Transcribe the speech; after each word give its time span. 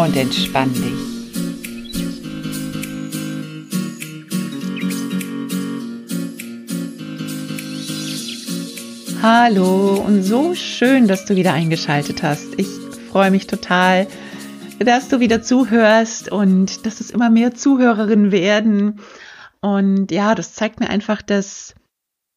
Und 0.00 0.16
entspann 0.16 0.72
dich. 0.72 1.10
Hallo 9.22 10.02
und 10.06 10.22
so 10.22 10.54
schön, 10.54 11.06
dass 11.06 11.26
du 11.26 11.36
wieder 11.36 11.52
eingeschaltet 11.52 12.22
hast. 12.22 12.46
Ich 12.56 12.68
freue 13.10 13.30
mich 13.30 13.46
total, 13.46 14.06
dass 14.78 15.08
du 15.08 15.20
wieder 15.20 15.42
zuhörst 15.42 16.32
und 16.32 16.86
dass 16.86 17.00
es 17.00 17.10
immer 17.10 17.28
mehr 17.28 17.54
Zuhörerinnen 17.54 18.32
werden. 18.32 19.00
Und 19.60 20.10
ja, 20.10 20.34
das 20.34 20.54
zeigt 20.54 20.80
mir 20.80 20.88
einfach, 20.88 21.20
dass 21.20 21.74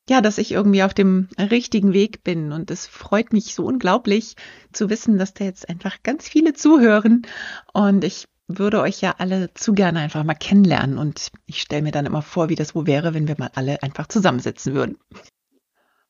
ja, 0.10 0.22
dass 0.22 0.38
ich 0.38 0.52
irgendwie 0.52 0.84
auf 0.84 0.94
dem 0.94 1.30
richtigen 1.40 1.94
Weg 1.94 2.24
bin. 2.24 2.52
Und 2.52 2.72
es 2.72 2.88
freut 2.88 3.34
mich 3.34 3.56
so 3.56 3.66
unglaublich 3.66 4.36
zu 4.72 4.90
wissen, 4.90 5.18
dass 5.18 5.34
da 5.34 5.46
jetzt 5.46 5.70
einfach 5.70 6.04
ganz 6.04 6.28
viele 6.28 6.54
zuhören. 6.54 7.26
Und 7.74 8.04
ich 8.04 8.28
würde 8.48 8.82
euch 8.82 9.02
ja 9.02 9.16
alle 9.18 9.54
zu 9.54 9.74
gerne 9.74 10.00
einfach 10.00 10.24
mal 10.24 10.34
kennenlernen. 10.34 10.98
Und 10.98 11.30
ich 11.46 11.62
stelle 11.62 11.84
mir 11.84 11.92
dann 11.92 12.06
immer 12.06 12.22
vor, 12.22 12.50
wie 12.50 12.56
das 12.56 12.76
wo 12.76 12.86
wäre, 12.86 13.14
wenn 13.14 13.28
wir 13.28 13.36
mal 13.38 13.52
alle 13.56 13.82
einfach 13.82 14.08
zusammensitzen 14.08 14.74
würden. 14.74 14.98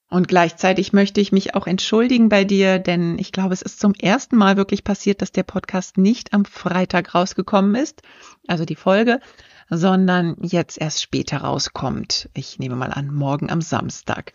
Und 0.09 0.27
gleichzeitig 0.27 0.93
möchte 0.93 1.21
ich 1.21 1.31
mich 1.31 1.55
auch 1.55 1.65
entschuldigen 1.65 2.29
bei 2.29 2.43
dir, 2.43 2.77
denn 2.77 3.17
ich 3.17 3.31
glaube, 3.31 3.53
es 3.53 3.63
ist 3.63 3.79
zum 3.79 3.95
ersten 3.95 4.35
Mal 4.35 4.57
wirklich 4.57 4.83
passiert, 4.83 5.23
dass 5.23 5.31
der 5.31 5.41
Podcast 5.41 5.97
nicht 5.97 6.33
am 6.33 6.45
Freitag 6.45 7.15
rausgekommen 7.15 7.73
ist, 7.73 8.03
also 8.47 8.63
die 8.63 8.75
Folge, 8.75 9.19
sondern 9.69 10.35
jetzt 10.41 10.79
erst 10.79 11.01
später 11.01 11.37
rauskommt. 11.37 12.29
Ich 12.33 12.59
nehme 12.59 12.75
mal 12.75 12.91
an, 12.91 13.13
morgen 13.13 13.49
am 13.49 13.61
Samstag. 13.61 14.33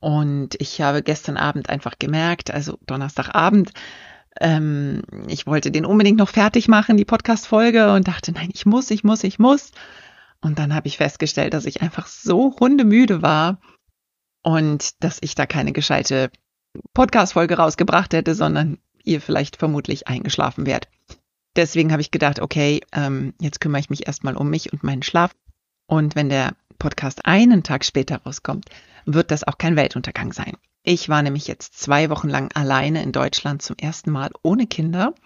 Und 0.00 0.54
ich 0.60 0.80
habe 0.80 1.02
gestern 1.02 1.36
Abend 1.36 1.68
einfach 1.68 1.98
gemerkt, 1.98 2.52
also 2.52 2.78
Donnerstagabend, 2.86 3.72
ähm, 4.40 5.02
ich 5.26 5.46
wollte 5.46 5.70
den 5.70 5.84
unbedingt 5.84 6.18
noch 6.18 6.28
fertig 6.28 6.68
machen, 6.68 6.96
die 6.96 7.04
Podcast-Folge, 7.04 7.92
und 7.92 8.06
dachte, 8.06 8.32
nein, 8.32 8.50
ich 8.52 8.66
muss, 8.66 8.90
ich 8.90 9.02
muss, 9.02 9.24
ich 9.24 9.38
muss. 9.38 9.72
Und 10.40 10.58
dann 10.58 10.74
habe 10.74 10.86
ich 10.86 10.98
festgestellt, 10.98 11.54
dass 11.54 11.66
ich 11.66 11.82
einfach 11.82 12.06
so 12.06 12.54
hundemüde 12.60 13.22
war 13.22 13.60
und 14.42 15.02
dass 15.02 15.18
ich 15.20 15.34
da 15.34 15.46
keine 15.46 15.72
gescheite 15.72 16.30
Podcast-Folge 16.94 17.56
rausgebracht 17.56 18.12
hätte, 18.12 18.34
sondern 18.34 18.78
ihr 19.02 19.20
vielleicht 19.20 19.56
vermutlich 19.56 20.06
eingeschlafen 20.06 20.66
wärt. 20.66 20.88
Deswegen 21.58 21.90
habe 21.90 22.00
ich 22.00 22.12
gedacht, 22.12 22.38
okay, 22.38 22.82
ähm, 22.92 23.34
jetzt 23.40 23.60
kümmere 23.60 23.80
ich 23.80 23.90
mich 23.90 24.06
erstmal 24.06 24.36
um 24.36 24.48
mich 24.48 24.72
und 24.72 24.84
meinen 24.84 25.02
Schlaf. 25.02 25.32
Und 25.88 26.14
wenn 26.14 26.28
der 26.28 26.52
Podcast 26.78 27.26
einen 27.26 27.64
Tag 27.64 27.84
später 27.84 28.18
rauskommt, 28.18 28.66
wird 29.06 29.32
das 29.32 29.42
auch 29.42 29.58
kein 29.58 29.74
Weltuntergang 29.74 30.32
sein. 30.32 30.56
Ich 30.84 31.08
war 31.08 31.20
nämlich 31.20 31.48
jetzt 31.48 31.76
zwei 31.76 32.10
Wochen 32.10 32.28
lang 32.28 32.52
alleine 32.54 33.02
in 33.02 33.10
Deutschland 33.10 33.60
zum 33.60 33.74
ersten 33.76 34.12
Mal 34.12 34.30
ohne 34.44 34.68
Kinder. 34.68 35.16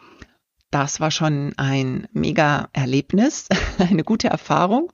Das 0.70 1.00
war 1.00 1.10
schon 1.10 1.52
ein 1.58 2.08
mega 2.14 2.70
Erlebnis, 2.72 3.50
eine 3.78 4.02
gute 4.02 4.28
Erfahrung. 4.28 4.90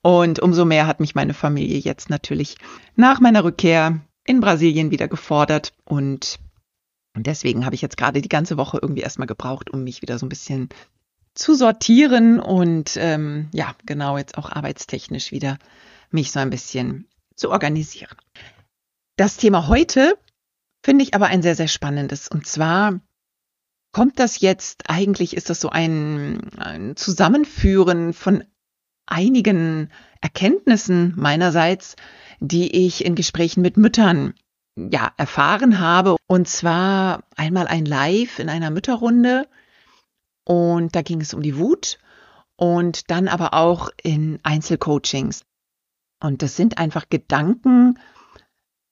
Und 0.00 0.40
umso 0.40 0.64
mehr 0.64 0.86
hat 0.86 1.00
mich 1.00 1.14
meine 1.14 1.34
Familie 1.34 1.80
jetzt 1.80 2.08
natürlich 2.08 2.56
nach 2.96 3.20
meiner 3.20 3.44
Rückkehr 3.44 4.00
in 4.24 4.40
Brasilien 4.40 4.90
wieder 4.90 5.08
gefordert 5.08 5.74
und 5.84 6.38
und 7.14 7.26
deswegen 7.26 7.64
habe 7.64 7.74
ich 7.74 7.82
jetzt 7.82 7.96
gerade 7.96 8.22
die 8.22 8.28
ganze 8.28 8.56
Woche 8.56 8.78
irgendwie 8.80 9.02
erstmal 9.02 9.26
gebraucht, 9.26 9.70
um 9.70 9.84
mich 9.84 10.02
wieder 10.02 10.18
so 10.18 10.26
ein 10.26 10.30
bisschen 10.30 10.68
zu 11.34 11.54
sortieren 11.54 12.40
und 12.40 12.96
ähm, 12.96 13.48
ja, 13.52 13.74
genau 13.86 14.18
jetzt 14.18 14.36
auch 14.38 14.50
arbeitstechnisch 14.50 15.32
wieder 15.32 15.58
mich 16.10 16.30
so 16.30 16.40
ein 16.40 16.50
bisschen 16.50 17.06
zu 17.36 17.50
organisieren. 17.50 18.16
Das 19.16 19.36
Thema 19.36 19.68
heute 19.68 20.18
finde 20.82 21.04
ich 21.04 21.14
aber 21.14 21.26
ein 21.26 21.42
sehr, 21.42 21.54
sehr 21.54 21.68
spannendes. 21.68 22.28
Und 22.28 22.46
zwar 22.46 23.00
kommt 23.92 24.18
das 24.18 24.40
jetzt, 24.40 24.88
eigentlich 24.88 25.36
ist 25.36 25.50
das 25.50 25.60
so 25.60 25.70
ein, 25.70 26.50
ein 26.58 26.96
Zusammenführen 26.96 28.12
von 28.12 28.44
einigen 29.06 29.90
Erkenntnissen 30.20 31.14
meinerseits, 31.16 31.96
die 32.40 32.86
ich 32.86 33.04
in 33.04 33.14
Gesprächen 33.14 33.60
mit 33.60 33.76
Müttern 33.76 34.34
ja, 34.76 35.12
erfahren 35.16 35.78
habe. 35.78 36.16
Und 36.26 36.48
zwar 36.48 37.24
einmal 37.36 37.66
ein 37.66 37.84
Live 37.84 38.38
in 38.38 38.48
einer 38.48 38.70
Mütterrunde. 38.70 39.48
Und 40.44 40.94
da 40.94 41.02
ging 41.02 41.20
es 41.20 41.34
um 41.34 41.42
die 41.42 41.58
Wut. 41.58 41.98
Und 42.56 43.10
dann 43.10 43.28
aber 43.28 43.54
auch 43.54 43.90
in 44.02 44.38
Einzelcoachings. 44.42 45.44
Und 46.22 46.42
das 46.42 46.56
sind 46.56 46.78
einfach 46.78 47.08
Gedanken 47.08 47.98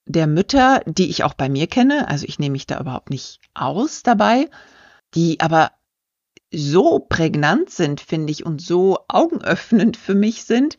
der 0.06 0.26
Mütter, 0.26 0.82
die 0.86 1.08
ich 1.08 1.22
auch 1.22 1.34
bei 1.34 1.48
mir 1.48 1.66
kenne. 1.66 2.08
Also 2.08 2.26
ich 2.26 2.38
nehme 2.38 2.52
mich 2.52 2.66
da 2.66 2.80
überhaupt 2.80 3.10
nicht 3.10 3.40
aus 3.54 4.02
dabei, 4.02 4.50
die 5.14 5.40
aber 5.40 5.72
so 6.52 6.98
prägnant 6.98 7.70
sind, 7.70 8.00
finde 8.00 8.32
ich, 8.32 8.44
und 8.44 8.60
so 8.60 8.98
augenöffnend 9.06 9.96
für 9.96 10.16
mich 10.16 10.44
sind, 10.44 10.78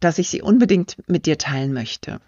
dass 0.00 0.18
ich 0.18 0.28
sie 0.28 0.42
unbedingt 0.42 0.96
mit 1.08 1.26
dir 1.26 1.38
teilen 1.38 1.72
möchte. 1.72 2.20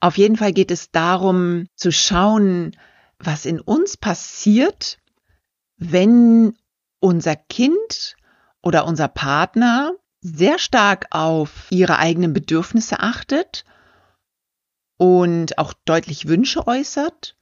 Auf 0.00 0.18
jeden 0.18 0.36
Fall 0.36 0.52
geht 0.52 0.70
es 0.70 0.90
darum 0.90 1.68
zu 1.74 1.90
schauen, 1.90 2.76
was 3.18 3.46
in 3.46 3.60
uns 3.60 3.96
passiert, 3.96 4.98
wenn 5.78 6.56
unser 7.00 7.36
Kind 7.36 8.16
oder 8.62 8.86
unser 8.86 9.08
Partner 9.08 9.92
sehr 10.20 10.58
stark 10.58 11.06
auf 11.10 11.70
ihre 11.70 11.98
eigenen 11.98 12.32
Bedürfnisse 12.32 13.00
achtet 13.00 13.64
und 14.98 15.58
auch 15.58 15.72
deutlich 15.84 16.26
Wünsche 16.26 16.66
äußert 16.66 17.36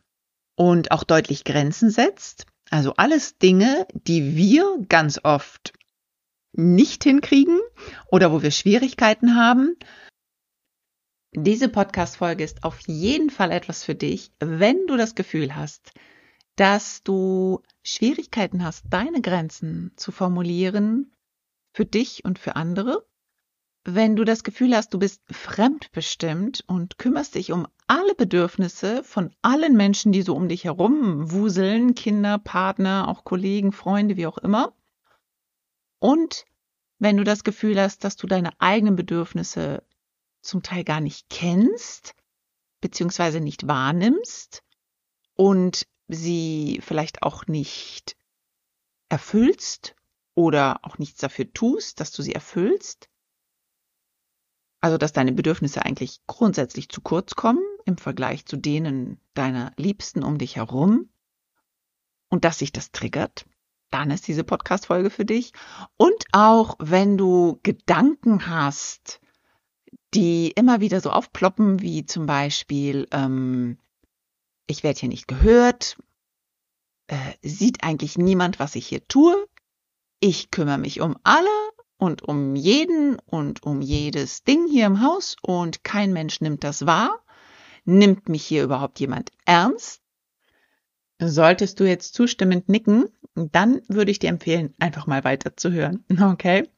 und 0.56 0.90
auch 0.90 1.04
deutlich 1.04 1.44
Grenzen 1.44 1.90
setzt. 1.90 2.46
Also 2.70 2.94
alles 2.96 3.38
Dinge, 3.38 3.86
die 3.92 4.36
wir 4.36 4.76
ganz 4.88 5.20
oft 5.22 5.72
nicht 6.52 7.04
hinkriegen 7.04 7.60
oder 8.06 8.32
wo 8.32 8.42
wir 8.42 8.50
Schwierigkeiten 8.50 9.36
haben 9.36 9.76
diese 11.36 11.68
Podcast-Folge 11.68 12.44
ist 12.44 12.62
auf 12.62 12.80
jeden 12.86 13.28
Fall 13.28 13.50
etwas 13.50 13.82
für 13.82 13.94
dich, 13.94 14.32
wenn 14.38 14.86
du 14.86 14.96
das 14.96 15.14
Gefühl 15.14 15.56
hast, 15.56 15.92
dass 16.56 17.02
du 17.02 17.60
Schwierigkeiten 17.82 18.64
hast, 18.64 18.84
deine 18.90 19.20
Grenzen 19.20 19.92
zu 19.96 20.12
formulieren 20.12 21.12
für 21.72 21.84
dich 21.84 22.24
und 22.24 22.38
für 22.38 22.54
andere. 22.54 23.04
Wenn 23.84 24.16
du 24.16 24.24
das 24.24 24.44
Gefühl 24.44 24.74
hast, 24.76 24.94
du 24.94 24.98
bist 24.98 25.22
fremdbestimmt 25.30 26.64
und 26.68 26.98
kümmerst 26.98 27.34
dich 27.34 27.52
um 27.52 27.66
alle 27.88 28.14
Bedürfnisse 28.14 29.02
von 29.02 29.34
allen 29.42 29.76
Menschen, 29.76 30.12
die 30.12 30.22
so 30.22 30.34
um 30.36 30.48
dich 30.48 30.64
herum 30.64 31.32
wuseln, 31.32 31.94
Kinder, 31.94 32.38
Partner, 32.38 33.08
auch 33.08 33.24
Kollegen, 33.24 33.72
Freunde, 33.72 34.16
wie 34.16 34.26
auch 34.26 34.38
immer. 34.38 34.72
Und 35.98 36.46
wenn 36.98 37.16
du 37.16 37.24
das 37.24 37.44
Gefühl 37.44 37.78
hast, 37.80 38.04
dass 38.04 38.16
du 38.16 38.26
deine 38.26 38.58
eigenen 38.60 38.96
Bedürfnisse 38.96 39.82
zum 40.44 40.62
Teil 40.62 40.84
gar 40.84 41.00
nicht 41.00 41.28
kennst, 41.30 42.14
beziehungsweise 42.80 43.40
nicht 43.40 43.66
wahrnimmst 43.66 44.62
und 45.34 45.86
sie 46.08 46.80
vielleicht 46.82 47.22
auch 47.22 47.46
nicht 47.46 48.16
erfüllst 49.08 49.94
oder 50.34 50.80
auch 50.82 50.98
nichts 50.98 51.20
dafür 51.20 51.52
tust, 51.52 52.00
dass 52.00 52.12
du 52.12 52.22
sie 52.22 52.34
erfüllst. 52.34 53.08
Also, 54.80 54.98
dass 54.98 55.12
deine 55.12 55.32
Bedürfnisse 55.32 55.82
eigentlich 55.82 56.20
grundsätzlich 56.26 56.90
zu 56.90 57.00
kurz 57.00 57.34
kommen 57.34 57.62
im 57.86 57.96
Vergleich 57.96 58.44
zu 58.44 58.56
denen 58.56 59.18
deiner 59.32 59.72
Liebsten 59.76 60.22
um 60.22 60.36
dich 60.36 60.56
herum 60.56 61.08
und 62.28 62.44
dass 62.44 62.58
sich 62.58 62.72
das 62.72 62.90
triggert, 62.92 63.46
dann 63.90 64.10
ist 64.10 64.26
diese 64.28 64.44
Podcast-Folge 64.44 65.08
für 65.08 65.24
dich. 65.24 65.52
Und 65.96 66.24
auch 66.32 66.76
wenn 66.80 67.16
du 67.16 67.60
Gedanken 67.62 68.48
hast, 68.48 69.20
die 70.14 70.50
immer 70.50 70.80
wieder 70.80 71.00
so 71.00 71.10
aufploppen, 71.10 71.80
wie 71.80 72.06
zum 72.06 72.26
Beispiel, 72.26 73.06
ähm, 73.10 73.78
ich 74.66 74.82
werde 74.82 75.00
hier 75.00 75.08
nicht 75.08 75.28
gehört, 75.28 75.96
äh, 77.08 77.34
sieht 77.42 77.82
eigentlich 77.82 78.16
niemand, 78.16 78.58
was 78.58 78.74
ich 78.76 78.86
hier 78.86 79.06
tue, 79.06 79.46
ich 80.20 80.50
kümmere 80.50 80.78
mich 80.78 81.00
um 81.00 81.16
alle 81.22 81.48
und 81.98 82.22
um 82.22 82.56
jeden 82.56 83.18
und 83.26 83.62
um 83.62 83.80
jedes 83.80 84.44
Ding 84.44 84.66
hier 84.68 84.86
im 84.86 85.02
Haus 85.02 85.36
und 85.42 85.84
kein 85.84 86.12
Mensch 86.12 86.40
nimmt 86.40 86.64
das 86.64 86.86
wahr, 86.86 87.20
nimmt 87.84 88.28
mich 88.28 88.44
hier 88.44 88.64
überhaupt 88.64 89.00
jemand 89.00 89.30
ernst, 89.44 90.04
Solltest 91.20 91.78
du 91.78 91.84
jetzt 91.84 92.14
zustimmend 92.14 92.68
nicken, 92.68 93.08
dann 93.34 93.82
würde 93.88 94.10
ich 94.10 94.18
dir 94.18 94.30
empfehlen, 94.30 94.74
einfach 94.78 95.06
mal 95.06 95.24
weiterzuhören. 95.24 96.04
Okay? 96.20 96.68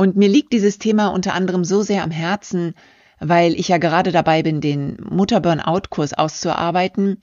Und 0.00 0.16
mir 0.16 0.30
liegt 0.30 0.54
dieses 0.54 0.78
Thema 0.78 1.08
unter 1.08 1.34
anderem 1.34 1.62
so 1.62 1.82
sehr 1.82 2.02
am 2.02 2.10
Herzen, 2.10 2.72
weil 3.18 3.52
ich 3.52 3.68
ja 3.68 3.76
gerade 3.76 4.12
dabei 4.12 4.42
bin, 4.42 4.62
den 4.62 4.96
Mutter-Burnout-Kurs 5.02 6.14
auszuarbeiten. 6.14 7.22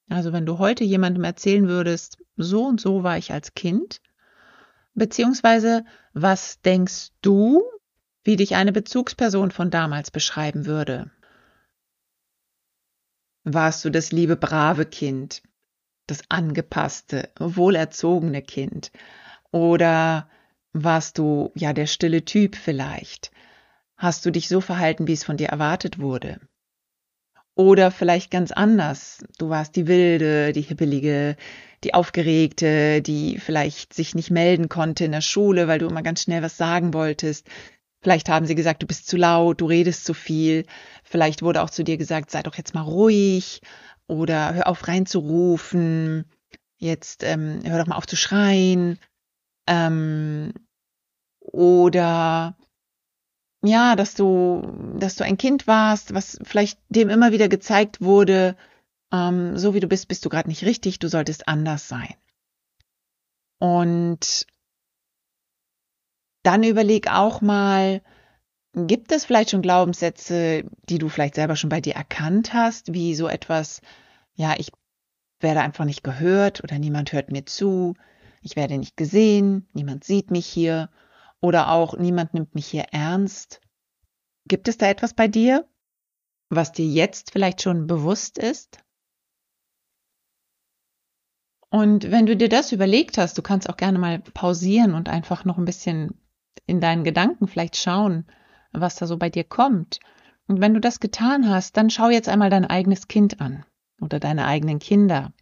Also 0.08 0.34
wenn 0.34 0.46
du 0.46 0.60
heute 0.60 0.84
jemandem 0.84 1.24
erzählen 1.24 1.68
würdest, 1.68 2.20
so 2.38 2.64
und 2.64 2.80
so 2.80 3.02
war 3.02 3.18
ich 3.18 3.34
als 3.34 3.56
Kind, 3.56 4.02
beziehungsweise 4.94 5.84
was 6.14 6.62
denkst 6.62 7.10
du, 7.24 7.64
wie 8.24 8.36
dich 8.36 8.56
eine 8.56 8.72
Bezugsperson 8.72 9.52
von 9.52 9.70
damals 9.72 10.12
beschreiben 10.12 10.66
würde. 10.66 11.12
Warst 13.44 13.86
du 13.86 13.90
das 13.90 14.12
liebe 14.12 14.36
brave 14.36 14.86
Kind, 14.86 15.42
das 16.08 16.22
angepasste, 16.30 17.30
wohlerzogene 17.40 18.42
Kind? 18.42 18.92
Oder 19.52 20.30
warst 20.74 21.18
du 21.18 21.52
ja 21.56 21.74
der 21.74 21.88
stille 21.88 22.26
Typ 22.26 22.56
vielleicht? 22.56 23.32
Hast 23.96 24.26
du 24.26 24.32
dich 24.32 24.48
so 24.48 24.62
verhalten, 24.62 25.08
wie 25.08 25.14
es 25.14 25.24
von 25.24 25.38
dir 25.38 25.48
erwartet 25.48 26.00
wurde? 26.00 26.40
Oder 27.56 27.92
vielleicht 27.92 28.32
ganz 28.32 28.52
anders. 28.52 29.26
Du 29.38 29.50
warst 29.50 29.76
die 29.76 29.88
wilde, 29.88 30.54
die 30.54 30.62
hippelige, 30.62 31.36
die 31.84 31.94
aufgeregte, 31.94 33.02
die 33.02 33.38
vielleicht 33.38 33.94
sich 33.94 34.16
nicht 34.16 34.32
melden 34.32 34.70
konnte 34.70 35.04
in 35.04 35.12
der 35.12 35.22
Schule, 35.22 35.68
weil 35.68 35.80
du 35.80 35.88
immer 35.88 36.04
ganz 36.04 36.24
schnell 36.24 36.42
was 36.42 36.56
sagen 36.56 36.94
wolltest, 36.94 37.48
Vielleicht 38.02 38.30
haben 38.30 38.46
sie 38.46 38.56
gesagt, 38.56 38.82
du 38.82 38.88
bist 38.88 39.08
zu 39.08 39.18
laut, 39.18 39.60
du 39.60 39.66
redest 39.66 40.06
zu 40.06 40.14
viel. 40.14 40.66
Vielleicht 41.04 41.42
wurde 41.42 41.62
auch 41.62 41.70
zu 41.70 41.84
dir 41.84 41.98
gesagt, 41.98 42.32
sei 42.32 42.44
doch 42.44 42.56
jetzt 42.56 42.74
mal 42.74 42.82
ruhig 42.82 43.62
oder 44.08 44.54
hör 44.54 44.68
auf 44.68 44.88
reinzurufen. 44.88 46.26
Jetzt 46.78 47.24
ähm, 47.24 47.60
hör 47.64 47.78
doch 47.78 47.88
mal 47.88 47.98
auf 47.98 48.08
zu 48.08 48.16
schreien. 48.16 49.00
Ähm, 49.68 50.54
oder 51.42 52.56
ja, 53.62 53.96
dass 53.98 54.14
du, 54.14 54.96
dass 54.98 55.16
du 55.16 55.26
ein 55.26 55.38
Kind 55.38 55.68
warst, 55.68 56.14
was 56.14 56.40
vielleicht 56.44 56.80
dem 56.88 57.10
immer 57.10 57.34
wieder 57.34 57.50
gezeigt 57.50 58.00
wurde, 58.02 58.56
ähm, 59.12 59.58
so 59.58 59.74
wie 59.74 59.82
du 59.82 59.88
bist, 59.88 60.08
bist 60.08 60.24
du 60.24 60.30
gerade 60.30 60.48
nicht 60.48 60.64
richtig, 60.64 61.00
du 61.00 61.10
solltest 61.10 61.48
anders 61.48 61.88
sein. 61.90 62.16
Und 63.60 64.48
dann 66.50 66.64
überleg 66.64 67.12
auch 67.12 67.42
mal, 67.42 68.02
gibt 68.74 69.12
es 69.12 69.24
vielleicht 69.24 69.52
schon 69.52 69.62
Glaubenssätze, 69.62 70.64
die 70.90 70.98
du 70.98 71.08
vielleicht 71.08 71.36
selber 71.36 71.56
schon 71.56 71.70
bei 71.70 71.80
dir 71.80 71.94
erkannt 71.94 72.56
hast, 72.56 72.92
wie 72.92 73.14
so 73.14 73.28
etwas, 73.28 73.82
ja, 74.34 74.56
ich 74.58 74.72
werde 75.40 75.62
einfach 75.62 75.86
nicht 75.86 76.04
gehört 76.04 76.64
oder 76.64 76.80
niemand 76.80 77.14
hört 77.14 77.32
mir 77.32 77.46
zu, 77.46 77.94
ich 78.42 78.56
werde 78.56 78.80
nicht 78.80 78.98
gesehen, 78.98 79.68
niemand 79.74 80.04
sieht 80.04 80.32
mich 80.32 80.48
hier 80.48 80.90
oder 81.40 81.70
auch 81.70 81.96
niemand 81.96 82.34
nimmt 82.34 82.56
mich 82.56 82.66
hier 82.66 82.86
ernst. 82.94 83.62
Gibt 84.48 84.68
es 84.68 84.80
da 84.80 84.88
etwas 84.88 85.14
bei 85.14 85.28
dir, 85.28 85.68
was 86.50 86.72
dir 86.72 86.88
jetzt 86.88 87.32
vielleicht 87.32 87.62
schon 87.62 87.86
bewusst 87.86 88.40
ist? 88.40 88.80
Und 91.70 92.10
wenn 92.10 92.26
du 92.26 92.36
dir 92.36 92.50
das 92.50 92.72
überlegt 92.72 93.20
hast, 93.20 93.38
du 93.38 93.44
kannst 93.44 93.70
auch 93.70 93.78
gerne 93.78 94.00
mal 94.00 94.18
pausieren 94.18 94.96
und 94.96 95.10
einfach 95.10 95.46
noch 95.46 95.60
ein 95.60 95.66
bisschen 95.66 96.19
in 96.70 96.80
deinen 96.80 97.04
Gedanken 97.04 97.48
vielleicht 97.48 97.76
schauen, 97.76 98.26
was 98.72 98.96
da 98.96 99.08
so 99.08 99.18
bei 99.18 99.30
dir 99.30 99.44
kommt. 99.44 100.00
Und 100.48 100.62
wenn 100.62 100.74
du 100.74 100.80
das 100.80 101.00
getan 101.00 101.50
hast, 101.50 101.76
dann 101.78 101.90
schau 101.90 102.10
jetzt 102.10 102.30
einmal 102.30 102.50
dein 102.50 102.66
eigenes 102.66 103.08
Kind 103.08 103.42
an 103.42 103.66
oder 104.00 104.20
deine 104.20 104.46
eigenen 104.46 104.80
Kinder. 104.80 105.34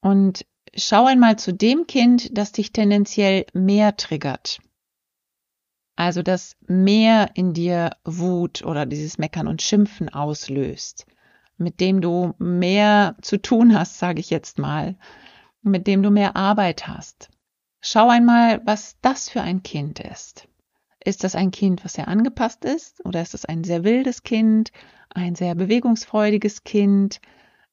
Und 0.00 0.44
schau 0.74 1.06
einmal 1.06 1.38
zu 1.38 1.52
dem 1.52 1.86
Kind, 1.86 2.36
das 2.36 2.52
dich 2.52 2.72
tendenziell 2.72 3.46
mehr 3.52 3.96
triggert. 3.96 4.60
Also 5.96 6.22
das 6.22 6.56
mehr 6.66 7.30
in 7.34 7.52
dir 7.54 7.90
Wut 8.04 8.64
oder 8.64 8.84
dieses 8.84 9.16
Meckern 9.18 9.46
und 9.46 9.62
Schimpfen 9.62 10.08
auslöst, 10.08 11.06
mit 11.56 11.80
dem 11.80 12.00
du 12.00 12.34
mehr 12.38 13.16
zu 13.22 13.40
tun 13.40 13.78
hast, 13.78 13.98
sage 13.98 14.20
ich 14.20 14.30
jetzt 14.30 14.58
mal, 14.58 14.96
mit 15.62 15.86
dem 15.86 16.02
du 16.02 16.10
mehr 16.10 16.34
Arbeit 16.36 16.88
hast. 16.88 17.30
Schau 17.86 18.08
einmal, 18.08 18.62
was 18.64 18.96
das 19.02 19.28
für 19.28 19.42
ein 19.42 19.62
Kind 19.62 20.00
ist. 20.00 20.48
Ist 21.04 21.22
das 21.22 21.34
ein 21.34 21.50
Kind, 21.50 21.84
was 21.84 21.92
sehr 21.92 22.08
angepasst 22.08 22.64
ist? 22.64 23.04
Oder 23.04 23.20
ist 23.20 23.34
es 23.34 23.44
ein 23.44 23.62
sehr 23.62 23.84
wildes 23.84 24.22
Kind, 24.22 24.72
ein 25.10 25.34
sehr 25.34 25.54
bewegungsfreudiges 25.54 26.64
Kind? 26.64 27.20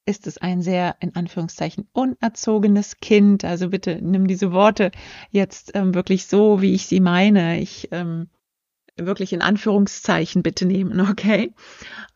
Ist 0.05 0.27
es 0.27 0.37
ein 0.37 0.61
sehr, 0.61 0.97
in 0.99 1.15
Anführungszeichen, 1.15 1.87
unerzogenes 1.93 2.97
Kind? 2.97 3.45
Also 3.45 3.69
bitte 3.69 3.99
nimm 4.01 4.27
diese 4.27 4.51
Worte 4.51 4.91
jetzt 5.29 5.71
ähm, 5.75 5.95
wirklich 5.95 6.27
so, 6.27 6.61
wie 6.61 6.73
ich 6.73 6.87
sie 6.87 6.99
meine. 6.99 7.61
Ich 7.61 7.87
ähm, 7.93 8.27
wirklich 8.97 9.31
in 9.31 9.41
Anführungszeichen 9.41 10.43
bitte 10.43 10.65
nehmen, 10.65 10.99
okay? 11.09 11.53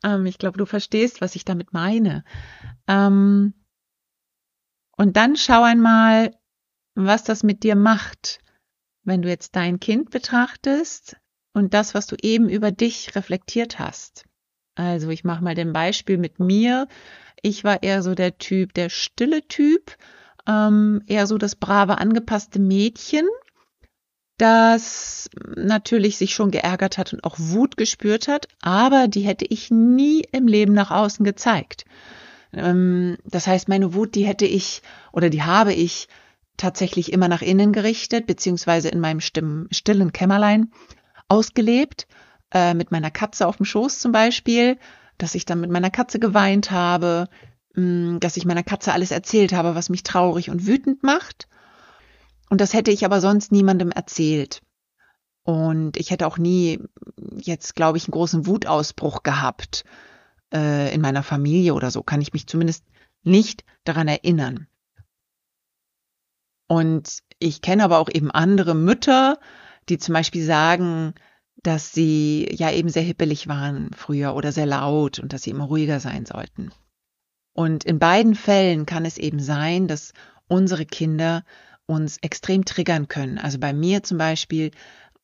Ähm, 0.04 0.26
ich 0.26 0.38
glaube, 0.38 0.58
du 0.58 0.66
verstehst, 0.66 1.22
was 1.22 1.38
ich 1.38 1.46
damit 1.46 1.72
meine. 1.72 2.26
Ähm, 2.90 3.54
und 4.98 5.16
dann 5.16 5.38
schau 5.38 5.64
einmal, 5.64 6.32
was 6.96 7.24
das 7.24 7.44
mit 7.44 7.64
dir 7.64 7.76
macht, 7.76 8.40
wenn 9.04 9.22
du 9.22 9.30
jetzt 9.30 9.56
dein 9.56 9.80
Kind 9.80 10.10
betrachtest 10.10 11.18
und 11.54 11.74
das, 11.74 11.94
was 11.94 12.08
du 12.08 12.16
eben 12.22 12.50
über 12.50 12.72
dich 12.72 13.16
reflektiert 13.16 13.80
hast. 13.80 14.26
Also 14.76 15.10
ich 15.10 15.24
mache 15.24 15.44
mal 15.44 15.56
den 15.56 15.74
Beispiel 15.74 16.18
mit 16.18 16.40
mir. 16.40 16.88
Ich 17.42 17.64
war 17.64 17.84
eher 17.84 18.02
so 18.02 18.16
der 18.16 18.38
Typ, 18.38 18.74
der 18.74 18.90
stille 18.90 19.48
Typ, 19.48 19.96
ähm, 20.48 21.02
eher 21.08 21.28
so 21.28 21.38
das 21.38 21.56
brave, 21.56 21.98
angepasste 21.98 22.60
Mädchen, 22.60 23.26
das 24.38 25.30
natürlich 25.56 26.18
sich 26.18 26.34
schon 26.34 26.52
geärgert 26.52 26.98
hat 26.98 27.14
und 27.14 27.24
auch 27.24 27.36
Wut 27.38 27.78
gespürt 27.78 28.28
hat, 28.28 28.48
aber 28.62 29.08
die 29.08 29.22
hätte 29.22 29.46
ich 29.46 29.72
nie 29.72 30.24
im 30.32 30.48
Leben 30.48 30.74
nach 30.74 30.92
außen 30.92 31.24
gezeigt. 31.24 31.86
Ähm, 32.52 33.18
das 33.24 33.48
heißt, 33.48 33.70
meine 33.70 33.94
Wut, 33.94 34.16
die 34.16 34.26
hätte 34.26 34.46
ich 34.46 34.82
oder 35.14 35.30
die 35.30 35.44
habe 35.44 35.74
ich 35.74 36.08
tatsächlich 36.58 37.12
immer 37.12 37.28
nach 37.28 37.42
innen 37.42 37.74
gerichtet, 37.74 38.28
beziehungsweise 38.28 38.90
in 38.90 39.00
meinem 39.00 39.20
stillen 39.22 40.12
Kämmerlein 40.12 40.72
ausgelebt, 41.28 42.08
äh, 42.54 42.74
mit 42.74 42.92
meiner 42.92 43.12
Katze 43.12 43.48
auf 43.48 43.58
dem 43.58 43.66
Schoß 43.66 44.00
zum 44.00 44.12
Beispiel. 44.12 44.78
dass 45.18 45.34
ich 45.34 45.46
dann 45.46 45.62
mit 45.62 45.72
meiner 45.72 45.92
Katze 45.92 46.20
geweint 46.20 46.72
habe, 46.72 47.30
mm, 47.76 48.20
dass 48.20 48.36
ich 48.36 48.46
meiner 48.46 48.64
Katze 48.64 48.92
alles 48.92 49.12
erzählt 49.12 49.54
habe, 49.54 49.74
was 49.74 49.88
mich 49.88 50.04
traurig 50.04 50.50
und 50.50 50.68
wütend 50.68 51.04
macht. 51.04 51.48
Und 52.50 52.60
das 52.60 52.74
hätte 52.74 52.92
ich 52.92 53.06
aber 53.06 53.22
sonst 53.22 53.52
niemandem 53.52 53.92
erzählt. 53.92 54.62
Und 55.44 55.96
ich 55.96 56.12
hätte 56.12 56.28
auch 56.28 56.38
nie 56.38 56.80
jetzt, 57.38 57.76
glaube 57.76 57.98
ich, 57.98 58.06
einen 58.06 58.12
großen 58.12 58.46
Wutausbruch 58.46 59.24
gehabt 59.24 59.86
äh, 60.54 60.94
in 60.94 61.02
meiner 61.02 61.24
Familie 61.24 61.74
oder 61.74 61.92
so. 61.92 62.04
Kann 62.04 62.22
ich 62.22 62.34
mich 62.34 62.48
zumindest 62.48 62.84
nicht 63.24 63.64
daran 63.84 64.08
erinnern. 64.08 64.68
Und 66.68 67.20
ich 67.40 67.62
kenne 67.62 67.84
aber 67.84 68.00
auch 68.00 68.10
eben 68.10 68.32
andere 68.32 68.76
Mütter, 68.76 69.40
die 69.90 69.98
zum 69.98 70.14
Beispiel 70.14 70.44
sagen, 70.44 71.14
dass 71.58 71.92
sie 71.92 72.48
ja 72.52 72.72
eben 72.72 72.90
sehr 72.90 73.04
hippelig 73.04 73.48
waren 73.48 73.92
früher 73.96 74.36
oder 74.36 74.52
sehr 74.52 74.66
laut 74.66 75.20
und 75.20 75.34
dass 75.34 75.44
sie 75.44 75.50
immer 75.52 75.66
ruhiger 75.66 76.00
sein 76.00 76.26
sollten. 76.26 76.72
Und 77.54 77.84
in 77.86 78.00
beiden 78.00 78.36
Fällen 78.36 78.86
kann 78.86 79.06
es 79.06 79.18
eben 79.18 79.40
sein, 79.40 79.88
dass 79.88 80.14
unsere 80.48 80.86
Kinder 80.86 81.44
uns 81.86 82.18
extrem 82.18 82.66
triggern 82.66 83.08
können. 83.08 83.38
Also 83.38 83.60
bei 83.60 83.74
mir 83.74 84.04
zum 84.04 84.18
Beispiel, 84.18 84.72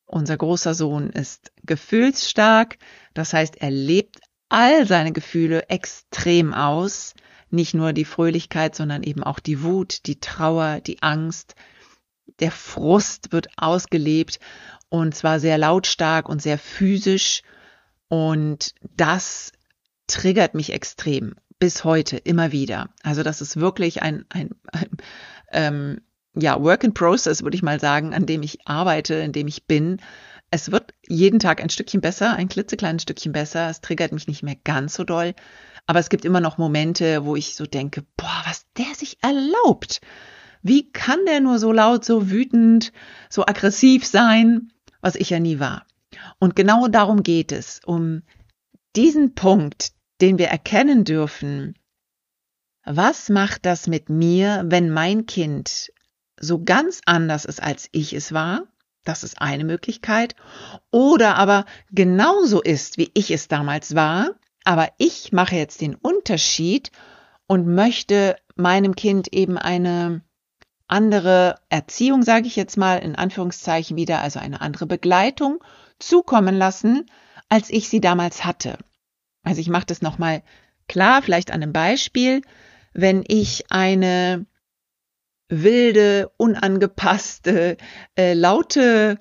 unser 0.06 0.38
großer 0.38 0.74
Sohn 0.74 1.10
ist 1.10 1.52
gefühlsstark, 1.64 2.78
das 3.14 3.34
heißt, 3.34 3.58
er 3.58 3.72
lebt 3.72 4.22
all 4.50 4.86
seine 4.86 5.12
Gefühle 5.12 5.70
extrem 5.70 6.54
aus, 6.54 7.14
nicht 7.54 7.74
nur 7.74 7.94
die 7.94 8.06
Fröhlichkeit, 8.06 8.76
sondern 8.76 9.04
eben 9.04 9.24
auch 9.24 9.40
die 9.40 9.64
Wut, 9.64 10.06
die 10.06 10.20
Trauer, 10.20 10.80
die 10.82 11.02
Angst, 11.02 11.56
der 12.40 12.52
Frust 12.52 13.32
wird 13.32 13.48
ausgelebt 13.58 14.40
und 14.90 15.16
zwar 15.16 15.40
sehr 15.40 15.58
lautstark 15.58 16.28
und 16.30 16.42
sehr 16.42 16.58
physisch 16.58 17.44
und 18.08 18.74
das 18.96 19.52
triggert 20.08 20.56
mich 20.56 20.74
extrem 20.74 21.36
bis 21.60 21.84
heute 21.84 22.18
immer 22.18 22.52
wieder. 22.52 22.90
Also 23.04 23.24
das 23.24 23.40
ist 23.40 23.58
wirklich 23.58 24.02
ein, 24.02 24.26
ein, 24.30 24.50
ein 24.72 24.90
ähm, 25.52 26.02
ja, 26.34 26.62
Work 26.62 26.84
in 26.84 26.94
Process, 26.94 27.44
würde 27.44 27.56
ich 27.56 27.64
mal 27.64 27.80
sagen, 27.80 28.14
an 28.14 28.26
dem 28.26 28.42
ich 28.42 28.68
arbeite, 28.68 29.16
in 29.16 29.32
dem 29.32 29.48
ich 29.48 29.66
bin. 29.66 30.02
Es 30.54 30.70
wird 30.70 30.94
jeden 31.08 31.40
Tag 31.40 31.62
ein 31.62 31.70
Stückchen 31.70 32.02
besser, 32.02 32.36
ein 32.36 32.50
klitzekleines 32.50 33.04
Stückchen 33.04 33.32
besser. 33.32 33.70
Es 33.70 33.80
triggert 33.80 34.12
mich 34.12 34.28
nicht 34.28 34.44
mehr 34.44 34.58
ganz 34.62 34.94
so 34.94 35.06
doll. 35.06 35.34
Aber 35.88 36.00
es 36.00 36.10
gibt 36.10 36.26
immer 36.26 36.42
noch 36.42 36.58
Momente, 36.58 37.24
wo 37.24 37.38
ich 37.38 37.56
so 37.56 37.66
denke, 37.66 38.04
boah, 38.18 38.44
was 38.46 38.66
der 38.78 38.94
sich 38.94 39.18
erlaubt. 39.24 40.02
Wie 40.62 40.92
kann 40.92 41.26
der 41.26 41.40
nur 41.40 41.58
so 41.58 41.72
laut, 41.72 42.04
so 42.04 42.30
wütend, 42.30 42.92
so 43.30 43.46
aggressiv 43.46 44.06
sein, 44.06 44.74
was 45.00 45.16
ich 45.16 45.30
ja 45.30 45.40
nie 45.40 45.60
war. 45.60 45.86
Und 46.38 46.58
genau 46.58 46.90
darum 46.90 47.24
geht 47.24 47.54
es, 47.54 47.80
um 47.86 48.22
diesen 48.98 49.34
Punkt, 49.34 49.94
den 50.20 50.38
wir 50.38 50.48
erkennen 50.48 51.06
dürfen. 51.06 51.76
Was 52.84 53.30
macht 53.30 53.66
das 53.66 53.88
mit 53.88 54.10
mir, 54.10 54.64
wenn 54.66 54.90
mein 54.90 55.26
Kind 55.26 55.92
so 56.38 56.62
ganz 56.62 57.00
anders 57.06 57.46
ist, 57.46 57.64
als 57.64 57.88
ich 57.94 58.12
es 58.12 58.34
war? 58.34 58.68
Das 59.04 59.24
ist 59.24 59.42
eine 59.42 59.64
Möglichkeit. 59.64 60.36
Oder 60.92 61.36
aber 61.36 61.66
genauso 61.92 62.62
ist, 62.62 62.98
wie 62.98 63.12
ich 63.14 63.32
es 63.32 63.48
damals 63.48 63.96
war, 63.96 64.32
aber 64.64 64.90
ich 64.98 65.32
mache 65.32 65.56
jetzt 65.56 65.82
den 65.82 65.96
Unterschied 65.96 66.92
und 67.48 67.68
möchte 67.68 68.36
meinem 68.56 68.96
Kind 68.96 69.34
eben 69.34 69.58
eine 69.58 70.22
andere 70.88 71.60
Erziehung, 71.70 72.22
sage 72.22 72.48
ich 72.48 72.56
jetzt 72.56 72.78
mal 72.78 72.98
in 72.98 73.16
Anführungszeichen 73.16 73.98
wieder, 73.98 74.22
also 74.22 74.40
eine 74.40 74.62
andere 74.62 74.86
Begleitung 74.86 75.64
zukommen 76.00 76.56
lassen, 76.56 77.06
als 77.50 77.70
ich 77.70 77.90
sie 77.90 78.02
damals 78.02 78.46
hatte. 78.46 78.78
Also 79.44 79.62
ich 79.62 79.70
mache 79.70 79.86
das 79.86 80.02
nochmal 80.02 80.44
klar, 80.88 81.22
vielleicht 81.22 81.52
an 81.52 81.64
einem 81.64 81.74
Beispiel. 81.74 82.42
Wenn 82.94 83.24
ich 83.28 83.72
eine 83.72 84.46
wilde, 85.52 86.32
unangepasste, 86.38 87.78
äh, 88.18 88.34
laute, 88.34 89.20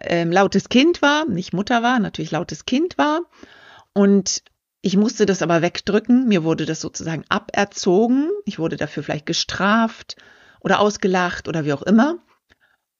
äh, 0.00 0.24
lautes 0.24 0.70
Kind 0.70 1.02
war, 1.02 1.26
nicht 1.26 1.52
Mutter 1.52 1.82
war, 1.82 1.98
natürlich 1.98 2.30
lautes 2.30 2.64
Kind 2.64 2.96
war 2.96 3.20
und 3.92 4.42
ich 4.84 4.96
musste 4.96 5.26
das 5.26 5.42
aber 5.42 5.62
wegdrücken. 5.62 6.26
Mir 6.26 6.42
wurde 6.42 6.66
das 6.66 6.80
sozusagen 6.80 7.24
aberzogen. 7.28 8.30
Ich 8.44 8.58
wurde 8.58 8.76
dafür 8.76 9.04
vielleicht 9.04 9.26
gestraft 9.26 10.16
oder 10.60 10.80
ausgelacht 10.80 11.46
oder 11.46 11.64
wie 11.64 11.72
auch 11.72 11.82
immer. 11.82 12.18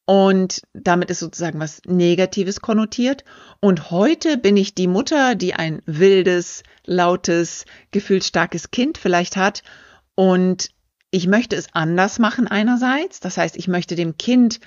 Und 0.05 0.63
damit 0.73 1.11
ist 1.11 1.21
sozusagen 1.21 1.59
was 1.59 1.83
Negatives 1.85 2.61
konnotiert. 2.61 3.25
Und 3.61 3.91
heute 3.91 4.37
bin 4.37 4.57
ich 4.57 4.75
die 4.75 4.87
Mutter, 4.87 5.35
die 5.35 5.55
ein 5.55 5.83
wildes, 5.85 6.63
lautes, 6.85 7.65
gefühlsstarkes 7.91 8.71
Kind 8.71 8.97
vielleicht 8.97 9.37
hat. 9.37 9.63
Und 10.15 10.71
ich 11.13 11.29
möchte 11.29 11.55
es 11.55 11.69
anders 11.73 12.19
machen 12.19 12.49
einerseits. 12.49 13.21
Das 13.21 13.37
heißt, 13.37 13.57
ich 13.57 13.69
möchte 13.69 13.95
dem 13.95 14.17
Kind 14.17 14.61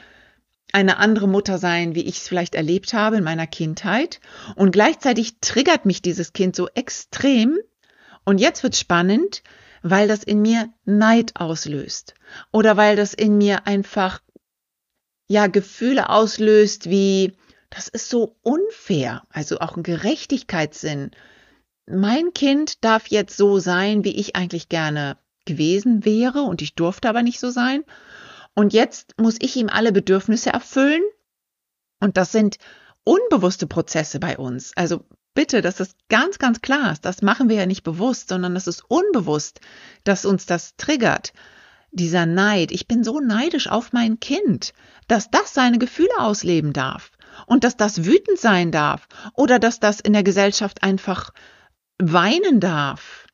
eine 0.71 0.97
andere 0.97 1.27
Mutter 1.27 1.57
sein, 1.57 1.95
wie 1.95 2.03
ich 2.03 2.19
es 2.19 2.27
vielleicht 2.27 2.53
erlebt 2.53 2.93
habe 2.93 3.17
in 3.17 3.23
meiner 3.23 3.47
Kindheit. 3.47 4.21
Und 4.55 4.71
gleichzeitig 4.71 5.39
triggert 5.41 5.85
mich 5.85 6.01
dieses 6.03 6.33
Kind 6.33 6.55
so 6.55 6.69
extrem. 6.69 7.57
Und 8.25 8.39
jetzt 8.39 8.61
wird 8.61 8.75
spannend, 8.75 9.41
weil 9.81 10.07
das 10.07 10.23
in 10.23 10.41
mir 10.41 10.69
Neid 10.85 11.31
auslöst 11.35 12.13
oder 12.51 12.77
weil 12.77 12.95
das 12.95 13.13
in 13.13 13.37
mir 13.37 13.65
einfach 13.65 14.21
ja 15.27 15.47
Gefühle 15.47 16.09
auslöst 16.09 16.89
wie 16.89 17.35
das 17.71 17.87
ist 17.87 18.09
so 18.09 18.35
unfair, 18.41 19.23
also 19.29 19.59
auch 19.59 19.75
ein 19.75 19.83
Gerechtigkeitssinn. 19.83 21.11
Mein 21.87 22.33
Kind 22.33 22.83
darf 22.83 23.07
jetzt 23.07 23.35
so 23.35 23.59
sein, 23.59 24.03
wie 24.03 24.15
ich 24.15 24.35
eigentlich 24.35 24.69
gerne 24.69 25.17
gewesen 25.45 26.05
wäre 26.05 26.41
und 26.41 26.61
ich 26.61 26.75
durfte 26.75 27.09
aber 27.09 27.23
nicht 27.23 27.39
so 27.39 27.49
sein. 27.49 27.83
Und 28.53 28.73
jetzt 28.73 29.19
muss 29.19 29.35
ich 29.39 29.55
ihm 29.55 29.69
alle 29.69 29.91
Bedürfnisse 29.91 30.51
erfüllen. 30.51 31.01
Und 31.99 32.17
das 32.17 32.31
sind 32.31 32.57
unbewusste 33.03 33.67
Prozesse 33.67 34.19
bei 34.19 34.37
uns. 34.37 34.71
Also 34.75 35.05
bitte, 35.33 35.61
dass 35.61 35.75
das 35.75 35.95
ganz, 36.09 36.39
ganz 36.39 36.61
klar 36.61 36.91
ist. 36.91 37.05
Das 37.05 37.21
machen 37.21 37.49
wir 37.49 37.57
ja 37.57 37.65
nicht 37.65 37.83
bewusst, 37.83 38.29
sondern 38.29 38.55
das 38.55 38.67
ist 38.67 38.83
unbewusst, 38.87 39.59
dass 40.03 40.25
uns 40.25 40.45
das 40.45 40.75
triggert. 40.77 41.33
Dieser 41.91 42.25
Neid. 42.25 42.71
Ich 42.71 42.87
bin 42.87 43.03
so 43.03 43.19
neidisch 43.19 43.69
auf 43.69 43.93
mein 43.93 44.19
Kind, 44.19 44.73
dass 45.07 45.29
das 45.29 45.53
seine 45.53 45.77
Gefühle 45.77 46.17
ausleben 46.17 46.73
darf 46.73 47.11
und 47.45 47.63
dass 47.63 47.77
das 47.77 48.05
wütend 48.05 48.39
sein 48.39 48.71
darf 48.71 49.07
oder 49.33 49.59
dass 49.59 49.79
das 49.79 49.99
in 49.99 50.13
der 50.13 50.23
Gesellschaft 50.23 50.83
einfach 50.83 51.31
weinen 51.97 52.59
darf. 52.59 53.24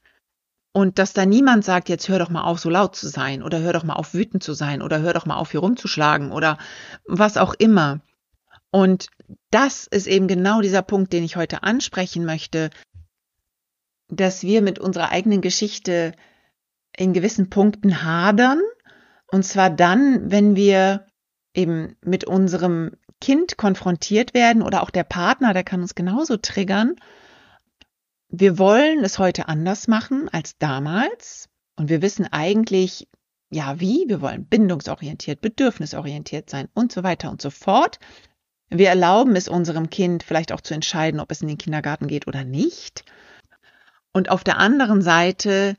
Und 0.74 1.00
dass 1.00 1.14
da 1.14 1.26
niemand 1.26 1.66
sagt, 1.66 1.90
jetzt 1.90 2.08
hör 2.08 2.20
doch 2.20 2.30
mal 2.30 2.44
auf, 2.44 2.60
so 2.60 2.70
laut 2.70 2.96
zu 2.96 3.08
sein 3.08 3.44
oder 3.44 3.60
hör 3.60 3.74
doch 3.74 3.84
mal 3.84 3.96
auf, 3.96 4.14
wütend 4.14 4.42
zu 4.42 4.54
sein 4.54 4.82
oder 4.82 5.02
hör 5.02 5.14
doch 5.14 5.26
mal 5.26 5.36
auf, 5.36 5.52
hier 5.52 5.60
rumzuschlagen 5.60 6.32
oder 6.32 6.58
was 7.06 7.38
auch 7.38 7.54
immer. 7.54 8.00
Und 8.72 9.08
das 9.50 9.86
ist 9.86 10.08
eben 10.08 10.28
genau 10.28 10.62
dieser 10.62 10.82
Punkt, 10.82 11.12
den 11.12 11.26
ich 11.26 11.36
heute 11.36 11.64
ansprechen 11.64 12.26
möchte, 12.26 12.70
dass 14.08 14.44
wir 14.44 14.62
mit 14.62 14.80
unserer 14.80 15.10
eigenen 15.10 15.42
Geschichte 15.42 16.14
in 16.96 17.12
gewissen 17.14 17.50
Punkten 17.50 18.04
hadern. 18.04 18.62
Und 19.28 19.44
zwar 19.44 19.70
dann, 19.70 20.32
wenn 20.32 20.56
wir 20.56 21.06
eben 21.54 21.98
mit 22.02 22.24
unserem 22.24 22.92
Kind 23.20 23.58
konfrontiert 23.58 24.34
werden 24.34 24.62
oder 24.62 24.84
auch 24.84 24.90
der 24.90 25.04
Partner, 25.04 25.54
der 25.54 25.64
kann 25.64 25.82
uns 25.82 25.96
genauso 25.96 26.38
triggern. 26.38 26.96
Wir 28.34 28.58
wollen 28.58 29.04
es 29.04 29.20
heute 29.20 29.50
anders 29.50 29.90
machen 29.90 30.30
als 30.30 30.58
damals. 30.58 31.50
Und 31.76 31.90
wir 31.90 32.02
wissen 32.02 32.28
eigentlich, 32.32 33.10
ja, 33.50 33.80
wie? 33.82 34.06
Wir 34.08 34.22
wollen 34.22 34.46
bindungsorientiert, 34.46 35.42
bedürfnisorientiert 35.42 36.50
sein 36.50 36.70
und 36.74 36.94
so 36.94 37.04
weiter 37.04 37.30
und 37.30 37.42
so 37.42 37.50
fort. 37.50 38.00
Wir 38.70 38.88
erlauben 38.88 39.36
es 39.36 39.50
unserem 39.50 39.90
Kind 39.90 40.24
vielleicht 40.24 40.54
auch 40.54 40.62
zu 40.62 40.74
entscheiden, 40.74 41.20
ob 41.20 41.30
es 41.30 41.42
in 41.42 41.50
den 41.50 41.58
Kindergarten 41.58 42.08
geht 42.08 42.26
oder 42.26 42.46
nicht. 42.46 43.04
Und 44.14 44.30
auf 44.30 44.46
der 44.46 44.60
anderen 44.60 45.02
Seite 45.02 45.76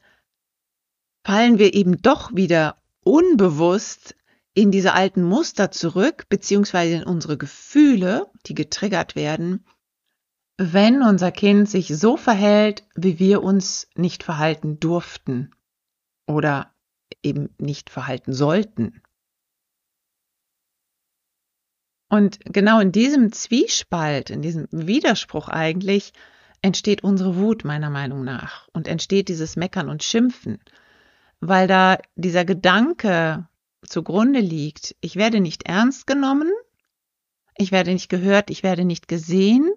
fallen 1.24 1.58
wir 1.58 1.72
eben 1.72 2.02
doch 2.02 2.34
wieder 2.34 2.76
unbewusst 3.02 4.14
in 4.52 4.70
diese 4.70 4.92
alten 4.92 5.22
Muster 5.22 5.70
zurück, 5.70 6.26
beziehungsweise 6.28 6.96
in 6.96 7.04
unsere 7.04 7.38
Gefühle, 7.38 8.26
die 8.44 8.54
getriggert 8.54 9.16
werden, 9.16 9.64
wenn 10.58 11.02
unser 11.02 11.32
Kind 11.32 11.68
sich 11.68 11.88
so 11.88 12.16
verhält, 12.16 12.84
wie 12.94 13.18
wir 13.18 13.42
uns 13.42 13.88
nicht 13.94 14.22
verhalten 14.22 14.78
durften 14.80 15.50
oder 16.26 16.72
eben 17.22 17.54
nicht 17.58 17.90
verhalten 17.90 18.32
sollten. 18.32 19.02
Und 22.08 22.40
genau 22.44 22.80
in 22.80 22.92
diesem 22.92 23.32
Zwiespalt, 23.32 24.28
in 24.28 24.42
diesem 24.42 24.68
Widerspruch 24.70 25.48
eigentlich, 25.48 26.12
entsteht 26.60 27.02
unsere 27.02 27.36
Wut 27.36 27.64
meiner 27.64 27.90
Meinung 27.90 28.22
nach 28.22 28.68
und 28.72 28.86
entsteht 28.86 29.28
dieses 29.28 29.56
Meckern 29.56 29.88
und 29.88 30.02
Schimpfen, 30.02 30.60
weil 31.40 31.66
da 31.66 31.98
dieser 32.14 32.44
Gedanke 32.44 33.48
zugrunde 33.84 34.40
liegt, 34.40 34.94
ich 35.00 35.16
werde 35.16 35.40
nicht 35.40 35.64
ernst 35.64 36.06
genommen, 36.06 36.52
ich 37.56 37.72
werde 37.72 37.92
nicht 37.92 38.08
gehört, 38.08 38.50
ich 38.50 38.62
werde 38.62 38.84
nicht 38.84 39.08
gesehen 39.08 39.70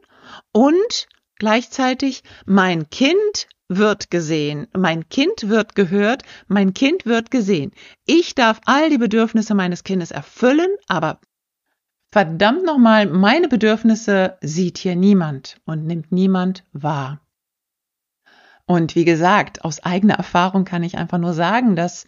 und 0.51 1.07
gleichzeitig 1.37 2.23
mein 2.45 2.89
Kind 2.89 3.47
wird 3.67 4.11
gesehen, 4.11 4.67
mein 4.73 5.09
Kind 5.09 5.49
wird 5.49 5.75
gehört, 5.75 6.23
mein 6.47 6.73
Kind 6.73 7.05
wird 7.05 7.31
gesehen. 7.31 7.71
Ich 8.05 8.35
darf 8.35 8.61
all 8.65 8.89
die 8.89 8.97
Bedürfnisse 8.97 9.55
meines 9.55 9.83
Kindes 9.83 10.11
erfüllen, 10.11 10.69
aber 10.87 11.19
verdammt 12.11 12.63
nochmal, 12.63 13.07
meine 13.07 13.47
Bedürfnisse 13.47 14.37
sieht 14.41 14.77
hier 14.77 14.95
niemand 14.95 15.57
und 15.65 15.85
nimmt 15.85 16.11
niemand 16.11 16.63
wahr. 16.73 17.21
Und 18.67 18.95
wie 18.95 19.05
gesagt, 19.05 19.63
aus 19.63 19.83
eigener 19.83 20.15
Erfahrung 20.15 20.65
kann 20.65 20.83
ich 20.83 20.97
einfach 20.97 21.17
nur 21.17 21.33
sagen, 21.33 21.75
dass 21.75 22.05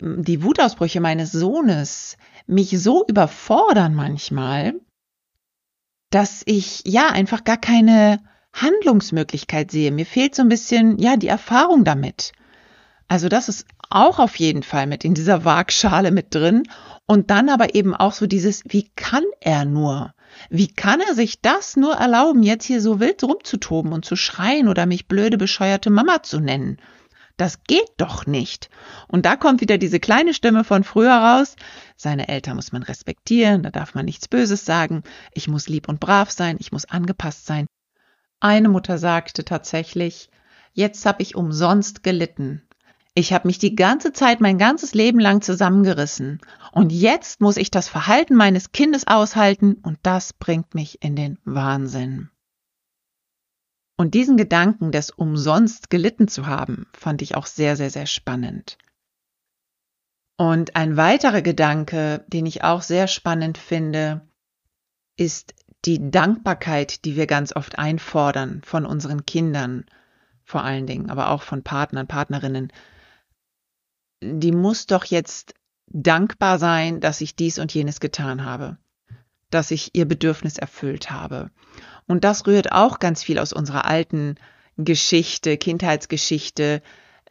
die 0.00 0.42
Wutausbrüche 0.42 1.00
meines 1.00 1.32
Sohnes 1.32 2.18
mich 2.46 2.78
so 2.78 3.04
überfordern 3.06 3.94
manchmal, 3.94 4.74
dass 6.10 6.42
ich 6.46 6.82
ja 6.84 7.08
einfach 7.08 7.44
gar 7.44 7.56
keine 7.56 8.20
Handlungsmöglichkeit 8.52 9.70
sehe. 9.70 9.90
Mir 9.90 10.06
fehlt 10.06 10.34
so 10.34 10.42
ein 10.42 10.48
bisschen, 10.48 10.98
ja, 10.98 11.16
die 11.16 11.28
Erfahrung 11.28 11.84
damit. 11.84 12.32
Also 13.08 13.28
das 13.28 13.48
ist 13.48 13.66
auch 13.90 14.18
auf 14.18 14.36
jeden 14.36 14.62
Fall 14.62 14.86
mit 14.86 15.04
in 15.04 15.14
dieser 15.14 15.44
Waagschale 15.44 16.10
mit 16.10 16.34
drin. 16.34 16.64
Und 17.06 17.30
dann 17.30 17.48
aber 17.48 17.74
eben 17.74 17.94
auch 17.94 18.12
so 18.12 18.26
dieses, 18.26 18.64
wie 18.66 18.90
kann 18.96 19.24
er 19.40 19.64
nur? 19.64 20.12
Wie 20.50 20.68
kann 20.68 21.00
er 21.00 21.14
sich 21.14 21.40
das 21.40 21.76
nur 21.76 21.94
erlauben, 21.94 22.42
jetzt 22.42 22.64
hier 22.64 22.80
so 22.80 22.98
wild 22.98 23.22
rumzutoben 23.22 23.92
und 23.92 24.04
zu 24.04 24.16
schreien 24.16 24.68
oder 24.68 24.86
mich 24.86 25.06
blöde, 25.06 25.38
bescheuerte 25.38 25.90
Mama 25.90 26.22
zu 26.22 26.40
nennen? 26.40 26.78
Das 27.36 27.62
geht 27.64 27.90
doch 27.98 28.26
nicht. 28.26 28.70
Und 29.08 29.26
da 29.26 29.36
kommt 29.36 29.60
wieder 29.60 29.76
diese 29.76 30.00
kleine 30.00 30.32
Stimme 30.32 30.64
von 30.64 30.84
früher 30.84 31.14
raus. 31.14 31.56
Seine 31.96 32.28
Eltern 32.28 32.56
muss 32.56 32.72
man 32.72 32.82
respektieren, 32.82 33.62
da 33.62 33.70
darf 33.70 33.94
man 33.94 34.06
nichts 34.06 34.28
Böses 34.28 34.64
sagen. 34.64 35.02
Ich 35.32 35.46
muss 35.46 35.68
lieb 35.68 35.88
und 35.88 36.00
brav 36.00 36.30
sein, 36.30 36.56
ich 36.58 36.72
muss 36.72 36.86
angepasst 36.86 37.44
sein. 37.46 37.66
Eine 38.40 38.68
Mutter 38.68 38.98
sagte 38.98 39.44
tatsächlich, 39.44 40.30
jetzt 40.72 41.04
habe 41.04 41.22
ich 41.22 41.36
umsonst 41.36 42.02
gelitten. 42.02 42.62
Ich 43.14 43.32
habe 43.32 43.48
mich 43.48 43.58
die 43.58 43.74
ganze 43.74 44.12
Zeit 44.12 44.40
mein 44.40 44.58
ganzes 44.58 44.92
Leben 44.92 45.18
lang 45.18 45.40
zusammengerissen. 45.40 46.40
Und 46.72 46.92
jetzt 46.92 47.40
muss 47.40 47.56
ich 47.56 47.70
das 47.70 47.88
Verhalten 47.88 48.34
meines 48.34 48.72
Kindes 48.72 49.06
aushalten 49.06 49.76
und 49.82 49.98
das 50.02 50.34
bringt 50.34 50.74
mich 50.74 51.02
in 51.02 51.16
den 51.16 51.38
Wahnsinn. 51.44 52.30
Und 53.96 54.14
diesen 54.14 54.36
Gedanken 54.36 54.92
des 54.92 55.10
umsonst 55.10 55.88
gelitten 55.88 56.28
zu 56.28 56.46
haben, 56.46 56.86
fand 56.92 57.22
ich 57.22 57.34
auch 57.34 57.46
sehr, 57.46 57.76
sehr, 57.76 57.90
sehr 57.90 58.06
spannend. 58.06 58.76
Und 60.36 60.76
ein 60.76 60.98
weiterer 60.98 61.40
Gedanke, 61.40 62.24
den 62.28 62.44
ich 62.44 62.62
auch 62.62 62.82
sehr 62.82 63.08
spannend 63.08 63.56
finde, 63.56 64.20
ist 65.16 65.54
die 65.86 66.10
Dankbarkeit, 66.10 67.04
die 67.06 67.16
wir 67.16 67.26
ganz 67.26 67.56
oft 67.56 67.78
einfordern 67.78 68.60
von 68.64 68.84
unseren 68.84 69.24
Kindern, 69.24 69.86
vor 70.44 70.62
allen 70.62 70.86
Dingen, 70.86 71.08
aber 71.08 71.30
auch 71.30 71.42
von 71.42 71.62
Partnern, 71.62 72.06
Partnerinnen. 72.06 72.72
Die 74.22 74.52
muss 74.52 74.86
doch 74.86 75.04
jetzt 75.04 75.54
dankbar 75.86 76.58
sein, 76.58 77.00
dass 77.00 77.20
ich 77.22 77.34
dies 77.34 77.58
und 77.58 77.72
jenes 77.72 78.00
getan 78.00 78.44
habe, 78.44 78.76
dass 79.50 79.70
ich 79.70 79.94
ihr 79.94 80.06
Bedürfnis 80.06 80.58
erfüllt 80.58 81.10
habe. 81.10 81.50
Und 82.06 82.24
das 82.24 82.46
rührt 82.46 82.72
auch 82.72 82.98
ganz 82.98 83.22
viel 83.22 83.38
aus 83.38 83.52
unserer 83.52 83.84
alten 83.84 84.36
Geschichte, 84.76 85.56
Kindheitsgeschichte, 85.56 86.82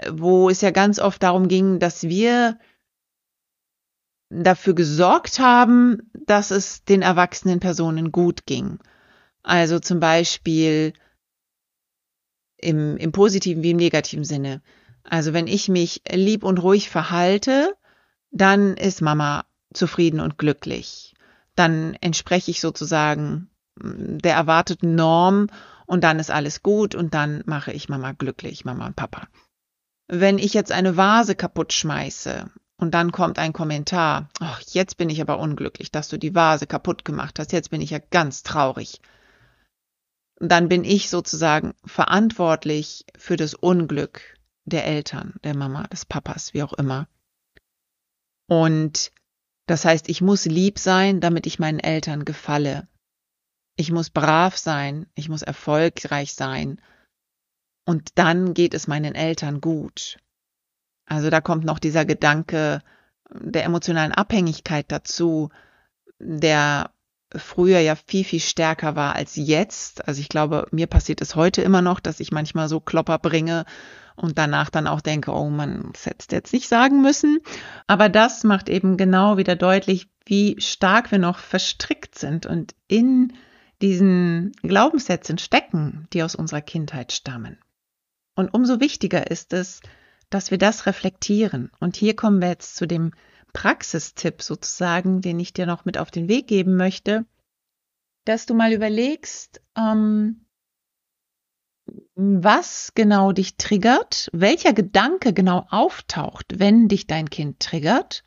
wo 0.10 0.50
es 0.50 0.62
ja 0.62 0.72
ganz 0.72 1.00
oft 1.00 1.24
darum 1.24 1.48
ging, 1.48 1.80
dass 1.80 2.04
wir 2.04 2.60
dafür 4.30 4.74
gesorgt 4.74 5.40
haben, 5.40 6.12
dass 6.14 6.52
es 6.52 6.84
den 6.84 7.02
erwachsenen 7.02 7.60
Personen 7.60 8.12
gut 8.12 8.46
ging. 8.46 8.80
Also 9.44 9.80
zum 9.80 10.00
Beispiel 10.00 10.94
im, 12.58 12.98
im 12.98 13.12
positiven 13.12 13.64
wie 13.64 13.72
im 13.72 13.78
negativen 13.78 14.26
Sinne. 14.26 14.62
Also 15.04 15.34
wenn 15.34 15.48
ich 15.48 15.70
mich 15.70 16.02
lieb 16.12 16.44
und 16.44 16.58
ruhig 16.58 16.90
verhalte, 16.90 17.76
dann 18.32 18.76
ist 18.76 19.02
Mama 19.02 19.46
zufrieden 19.74 20.20
und 20.20 20.38
glücklich. 20.38 21.14
Dann 21.56 21.94
entspreche 22.02 22.52
ich 22.52 22.60
sozusagen 22.60 23.50
der 23.78 24.36
erwarteten 24.36 24.96
Norm 24.96 25.48
und 25.86 26.04
dann 26.04 26.20
ist 26.20 26.32
alles 26.32 26.64
gut 26.64 26.96
und 26.96 27.14
dann 27.14 27.44
mache 27.46 27.72
ich 27.72 27.90
Mama 27.90 28.14
glücklich, 28.14 28.66
Mama 28.66 28.88
und 28.88 28.96
Papa. 28.96 29.28
Wenn 30.08 30.38
ich 30.38 30.54
jetzt 30.54 30.72
eine 30.72 30.98
Vase 30.98 31.36
kaputt 31.36 31.74
schmeiße 31.74 32.50
und 32.78 32.94
dann 32.94 33.12
kommt 33.12 33.40
ein 33.40 33.54
Kommentar, 33.54 34.30
ach, 34.40 34.62
jetzt 34.62 34.98
bin 34.98 35.10
ich 35.10 35.22
aber 35.22 35.40
unglücklich, 35.40 35.92
dass 35.92 36.08
du 36.08 36.18
die 36.18 36.36
Vase 36.36 36.68
kaputt 36.68 37.06
gemacht 37.06 37.40
hast, 37.40 37.52
jetzt 37.52 37.70
bin 37.70 37.82
ich 37.82 37.90
ja 37.90 38.00
ganz 38.12 38.44
traurig. 38.44 39.02
Dann 40.40 40.68
bin 40.68 40.84
ich 40.84 41.10
sozusagen 41.10 41.74
verantwortlich 41.86 43.06
für 43.18 43.38
das 43.38 43.54
Unglück 43.54 44.22
der 44.66 44.86
Eltern, 44.86 45.36
der 45.44 45.56
Mama, 45.56 45.84
des 45.84 46.06
Papas, 46.06 46.54
wie 46.54 46.64
auch 46.64 46.74
immer. 46.74 47.08
Und 48.48 49.12
das 49.68 49.86
heißt, 49.86 50.10
ich 50.10 50.22
muss 50.22 50.46
lieb 50.46 50.78
sein, 50.78 51.22
damit 51.22 51.48
ich 51.48 51.58
meinen 51.58 51.80
Eltern 51.80 52.26
gefalle 52.26 52.88
ich 53.76 53.92
muss 53.92 54.10
brav 54.10 54.58
sein, 54.58 55.08
ich 55.16 55.30
muss 55.30 55.42
erfolgreich 55.42 56.34
sein. 56.34 56.80
Und 57.86 58.18
dann 58.18 58.54
geht 58.54 58.74
es 58.74 58.88
meinen 58.88 59.16
Eltern 59.16 59.62
gut. 59.62 60.18
Also 61.06 61.30
da 61.30 61.42
kommt 61.42 61.66
noch 61.66 61.80
dieser 61.80 62.06
Gedanke 62.06 62.82
der 63.30 63.64
emotionalen 63.64 64.12
Abhängigkeit 64.12 64.86
dazu, 64.92 65.50
der 66.20 66.92
früher 67.36 67.80
ja 67.80 67.96
viel, 67.96 68.24
viel 68.24 68.40
stärker 68.40 68.96
war 68.96 69.16
als 69.16 69.36
jetzt. 69.36 70.08
Also 70.08 70.22
ich 70.22 70.30
glaube, 70.30 70.68
mir 70.72 70.88
passiert 70.88 71.22
es 71.22 71.36
heute 71.36 71.62
immer 71.62 71.82
noch, 71.82 72.00
dass 72.00 72.20
ich 72.20 72.32
manchmal 72.32 72.70
so 72.70 72.80
Klopper 72.80 73.20
bringe 73.20 73.66
und 74.16 74.38
danach 74.38 74.70
dann 74.70 74.88
auch 74.88 75.02
denke, 75.02 75.32
oh 75.32 75.50
man, 75.50 75.90
das 75.92 76.06
hättest 76.06 76.32
jetzt 76.32 76.54
nicht 76.54 76.70
sagen 76.70 77.02
müssen. 77.02 77.40
Aber 77.88 78.10
das 78.10 78.44
macht 78.44 78.70
eben 78.70 78.98
genau 78.98 79.38
wieder 79.38 79.56
deutlich, 79.56 80.08
wie 80.26 80.56
stark 80.60 81.12
wir 81.12 81.20
noch 81.20 81.40
verstrickt 81.40 82.18
sind 82.18 82.46
und 82.46 82.74
in 82.88 83.34
diesen 83.82 84.52
Glaubenssätzen 84.62 85.38
stecken, 85.38 86.08
die 86.14 86.24
aus 86.24 86.36
unserer 86.36 86.62
Kindheit 86.62 87.12
stammen. 87.12 87.60
Und 88.36 88.54
umso 88.54 88.80
wichtiger 88.80 89.30
ist 89.30 89.54
es, 89.54 89.82
dass 90.30 90.52
wir 90.52 90.58
das 90.58 90.86
reflektieren. 90.86 91.72
Und 91.80 91.96
hier 91.96 92.16
kommen 92.16 92.42
wir 92.42 92.50
jetzt 92.50 92.76
zu 92.76 92.88
dem 92.88 93.12
Praxistipp 93.54 94.42
sozusagen, 94.42 95.22
den 95.22 95.40
ich 95.40 95.54
dir 95.54 95.66
noch 95.66 95.86
mit 95.86 95.98
auf 95.98 96.12
den 96.12 96.28
Weg 96.28 96.48
geben 96.48 96.76
möchte, 96.76 97.26
dass 98.26 98.46
du 98.46 98.54
mal 98.54 98.74
überlegst, 98.74 99.62
ähm, 99.78 100.46
was 102.16 102.92
genau 102.96 103.32
dich 103.32 103.56
triggert, 103.56 104.30
welcher 104.34 104.74
Gedanke 104.74 105.32
genau 105.32 105.68
auftaucht, 105.70 106.60
wenn 106.60 106.88
dich 106.88 107.08
dein 107.08 107.30
Kind 107.30 107.60
triggert 107.60 108.25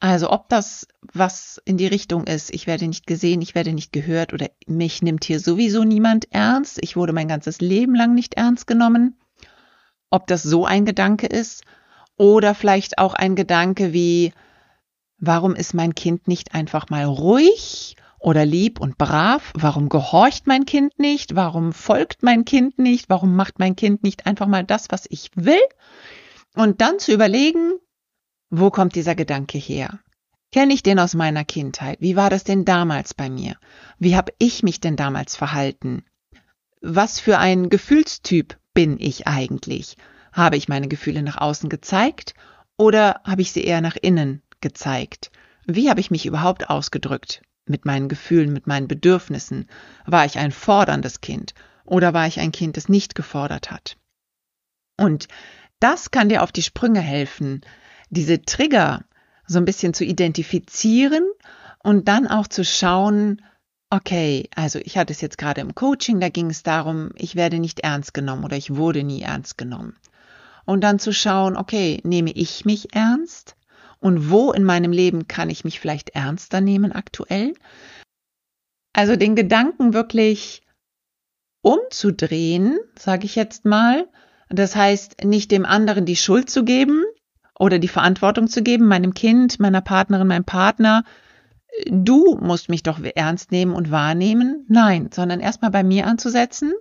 also 0.00 0.30
ob 0.30 0.48
das 0.48 0.86
was 1.12 1.60
in 1.64 1.76
die 1.76 1.86
Richtung 1.86 2.24
ist, 2.24 2.50
ich 2.54 2.66
werde 2.66 2.86
nicht 2.86 3.06
gesehen, 3.06 3.42
ich 3.42 3.54
werde 3.54 3.72
nicht 3.72 3.92
gehört 3.92 4.32
oder 4.32 4.48
mich 4.66 5.02
nimmt 5.02 5.24
hier 5.24 5.40
sowieso 5.40 5.84
niemand 5.84 6.32
ernst, 6.32 6.78
ich 6.82 6.96
wurde 6.96 7.12
mein 7.12 7.28
ganzes 7.28 7.60
Leben 7.60 7.94
lang 7.94 8.14
nicht 8.14 8.34
ernst 8.34 8.66
genommen, 8.66 9.18
ob 10.10 10.26
das 10.26 10.42
so 10.42 10.64
ein 10.64 10.84
Gedanke 10.84 11.26
ist 11.26 11.64
oder 12.16 12.54
vielleicht 12.54 12.98
auch 12.98 13.14
ein 13.14 13.34
Gedanke 13.34 13.92
wie, 13.92 14.32
warum 15.18 15.54
ist 15.54 15.74
mein 15.74 15.94
Kind 15.94 16.28
nicht 16.28 16.54
einfach 16.54 16.90
mal 16.90 17.04
ruhig 17.04 17.96
oder 18.18 18.44
lieb 18.44 18.80
und 18.80 18.98
brav? 18.98 19.52
Warum 19.54 19.88
gehorcht 19.88 20.46
mein 20.46 20.64
Kind 20.64 20.98
nicht? 20.98 21.34
Warum 21.34 21.72
folgt 21.72 22.22
mein 22.22 22.44
Kind 22.44 22.78
nicht? 22.78 23.08
Warum 23.08 23.36
macht 23.36 23.58
mein 23.58 23.76
Kind 23.76 24.02
nicht 24.02 24.26
einfach 24.26 24.46
mal 24.46 24.64
das, 24.64 24.86
was 24.90 25.06
ich 25.08 25.30
will? 25.34 25.60
Und 26.54 26.80
dann 26.80 26.98
zu 26.98 27.12
überlegen, 27.12 27.74
wo 28.50 28.70
kommt 28.70 28.94
dieser 28.94 29.14
Gedanke 29.14 29.58
her? 29.58 30.00
Kenne 30.52 30.72
ich 30.72 30.82
den 30.82 30.98
aus 30.98 31.14
meiner 31.14 31.44
Kindheit? 31.44 32.00
Wie 32.00 32.16
war 32.16 32.30
das 32.30 32.44
denn 32.44 32.64
damals 32.64 33.12
bei 33.12 33.28
mir? 33.28 33.56
Wie 33.98 34.16
habe 34.16 34.32
ich 34.38 34.62
mich 34.62 34.80
denn 34.80 34.96
damals 34.96 35.36
verhalten? 35.36 36.04
Was 36.80 37.20
für 37.20 37.38
ein 37.38 37.68
Gefühlstyp 37.68 38.58
bin 38.72 38.98
ich 38.98 39.26
eigentlich? 39.26 39.96
Habe 40.32 40.56
ich 40.56 40.68
meine 40.68 40.88
Gefühle 40.88 41.22
nach 41.22 41.36
außen 41.36 41.68
gezeigt 41.68 42.34
oder 42.78 43.20
habe 43.24 43.42
ich 43.42 43.52
sie 43.52 43.64
eher 43.64 43.80
nach 43.80 43.96
innen 43.96 44.42
gezeigt? 44.60 45.30
Wie 45.66 45.90
habe 45.90 46.00
ich 46.00 46.10
mich 46.10 46.24
überhaupt 46.24 46.70
ausgedrückt 46.70 47.42
mit 47.66 47.84
meinen 47.84 48.08
Gefühlen, 48.08 48.52
mit 48.52 48.66
meinen 48.66 48.88
Bedürfnissen? 48.88 49.68
War 50.06 50.24
ich 50.24 50.38
ein 50.38 50.52
forderndes 50.52 51.20
Kind 51.20 51.52
oder 51.84 52.14
war 52.14 52.26
ich 52.26 52.40
ein 52.40 52.52
Kind, 52.52 52.78
das 52.78 52.88
nicht 52.88 53.14
gefordert 53.14 53.70
hat? 53.70 53.98
Und 54.96 55.28
das 55.80 56.10
kann 56.10 56.30
dir 56.30 56.42
auf 56.42 56.52
die 56.52 56.62
Sprünge 56.62 57.00
helfen, 57.00 57.60
diese 58.10 58.42
Trigger 58.42 59.04
so 59.46 59.58
ein 59.58 59.64
bisschen 59.64 59.94
zu 59.94 60.04
identifizieren 60.04 61.24
und 61.82 62.08
dann 62.08 62.26
auch 62.26 62.46
zu 62.46 62.64
schauen, 62.64 63.42
okay, 63.90 64.48
also 64.54 64.78
ich 64.80 64.98
hatte 64.98 65.12
es 65.12 65.20
jetzt 65.20 65.38
gerade 65.38 65.60
im 65.60 65.74
Coaching, 65.74 66.20
da 66.20 66.28
ging 66.28 66.50
es 66.50 66.62
darum, 66.62 67.10
ich 67.14 67.36
werde 67.36 67.58
nicht 67.58 67.80
ernst 67.80 68.12
genommen 68.12 68.44
oder 68.44 68.56
ich 68.56 68.74
wurde 68.76 69.02
nie 69.02 69.22
ernst 69.22 69.56
genommen. 69.56 69.96
Und 70.66 70.82
dann 70.82 70.98
zu 70.98 71.14
schauen, 71.14 71.56
okay, 71.56 72.00
nehme 72.04 72.30
ich 72.30 72.66
mich 72.66 72.94
ernst? 72.94 73.56
Und 74.00 74.30
wo 74.30 74.52
in 74.52 74.64
meinem 74.64 74.92
Leben 74.92 75.26
kann 75.26 75.50
ich 75.50 75.64
mich 75.64 75.80
vielleicht 75.80 76.10
ernster 76.10 76.60
nehmen 76.60 76.92
aktuell? 76.92 77.54
Also 78.92 79.16
den 79.16 79.34
Gedanken 79.34 79.94
wirklich 79.94 80.62
umzudrehen, 81.62 82.78
sage 82.98 83.24
ich 83.24 83.34
jetzt 83.34 83.64
mal. 83.64 84.06
Das 84.50 84.76
heißt, 84.76 85.24
nicht 85.24 85.50
dem 85.50 85.64
anderen 85.64 86.04
die 86.04 86.16
Schuld 86.16 86.50
zu 86.50 86.64
geben 86.64 87.02
oder 87.58 87.78
die 87.78 87.88
Verantwortung 87.88 88.48
zu 88.48 88.62
geben, 88.62 88.86
meinem 88.86 89.14
Kind, 89.14 89.58
meiner 89.60 89.80
Partnerin, 89.80 90.28
meinem 90.28 90.44
Partner. 90.44 91.04
Du 91.90 92.36
musst 92.40 92.68
mich 92.68 92.82
doch 92.82 93.00
ernst 93.14 93.52
nehmen 93.52 93.74
und 93.74 93.90
wahrnehmen. 93.90 94.64
Nein, 94.68 95.10
sondern 95.12 95.40
erstmal 95.40 95.70
bei 95.70 95.82
mir 95.82 96.06
anzusetzen. 96.06 96.72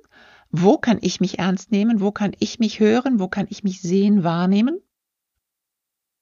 Wo 0.49 0.77
kann 0.77 0.99
ich 1.01 1.19
mich 1.19 1.39
ernst 1.39 1.71
nehmen? 1.71 1.99
Wo 1.99 2.11
kann 2.11 2.31
ich 2.39 2.59
mich 2.59 2.79
hören? 2.79 3.19
Wo 3.19 3.27
kann 3.27 3.47
ich 3.49 3.63
mich 3.63 3.81
sehen, 3.81 4.23
wahrnehmen? 4.23 4.79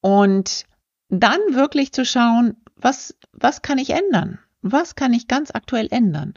Und 0.00 0.64
dann 1.08 1.38
wirklich 1.50 1.92
zu 1.92 2.04
schauen, 2.04 2.56
was, 2.76 3.16
was 3.32 3.62
kann 3.62 3.78
ich 3.78 3.90
ändern? 3.90 4.38
Was 4.62 4.94
kann 4.96 5.14
ich 5.14 5.28
ganz 5.28 5.50
aktuell 5.52 5.88
ändern? 5.90 6.34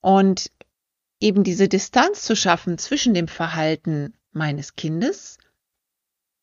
Und 0.00 0.50
eben 1.20 1.44
diese 1.44 1.68
Distanz 1.68 2.22
zu 2.22 2.36
schaffen 2.36 2.76
zwischen 2.78 3.14
dem 3.14 3.28
Verhalten 3.28 4.14
meines 4.32 4.76
Kindes 4.76 5.38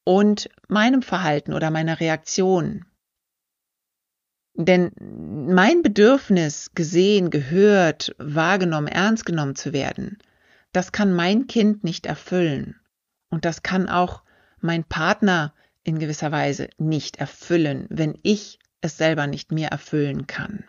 und 0.03 0.49
meinem 0.67 1.01
Verhalten 1.01 1.53
oder 1.53 1.71
meiner 1.71 1.99
Reaktion. 1.99 2.85
Denn 4.53 4.91
mein 4.99 5.81
Bedürfnis, 5.81 6.71
gesehen, 6.75 7.29
gehört, 7.29 8.13
wahrgenommen, 8.17 8.87
ernst 8.87 9.25
genommen 9.25 9.55
zu 9.55 9.73
werden, 9.73 10.17
das 10.73 10.91
kann 10.91 11.13
mein 11.13 11.47
Kind 11.47 11.83
nicht 11.83 12.05
erfüllen. 12.05 12.79
Und 13.29 13.45
das 13.45 13.63
kann 13.63 13.87
auch 13.87 14.23
mein 14.59 14.83
Partner 14.83 15.53
in 15.83 15.99
gewisser 15.99 16.31
Weise 16.31 16.69
nicht 16.77 17.17
erfüllen, 17.17 17.87
wenn 17.89 18.19
ich 18.23 18.59
es 18.81 18.97
selber 18.97 19.27
nicht 19.27 19.51
mehr 19.51 19.69
erfüllen 19.69 20.27
kann. 20.27 20.65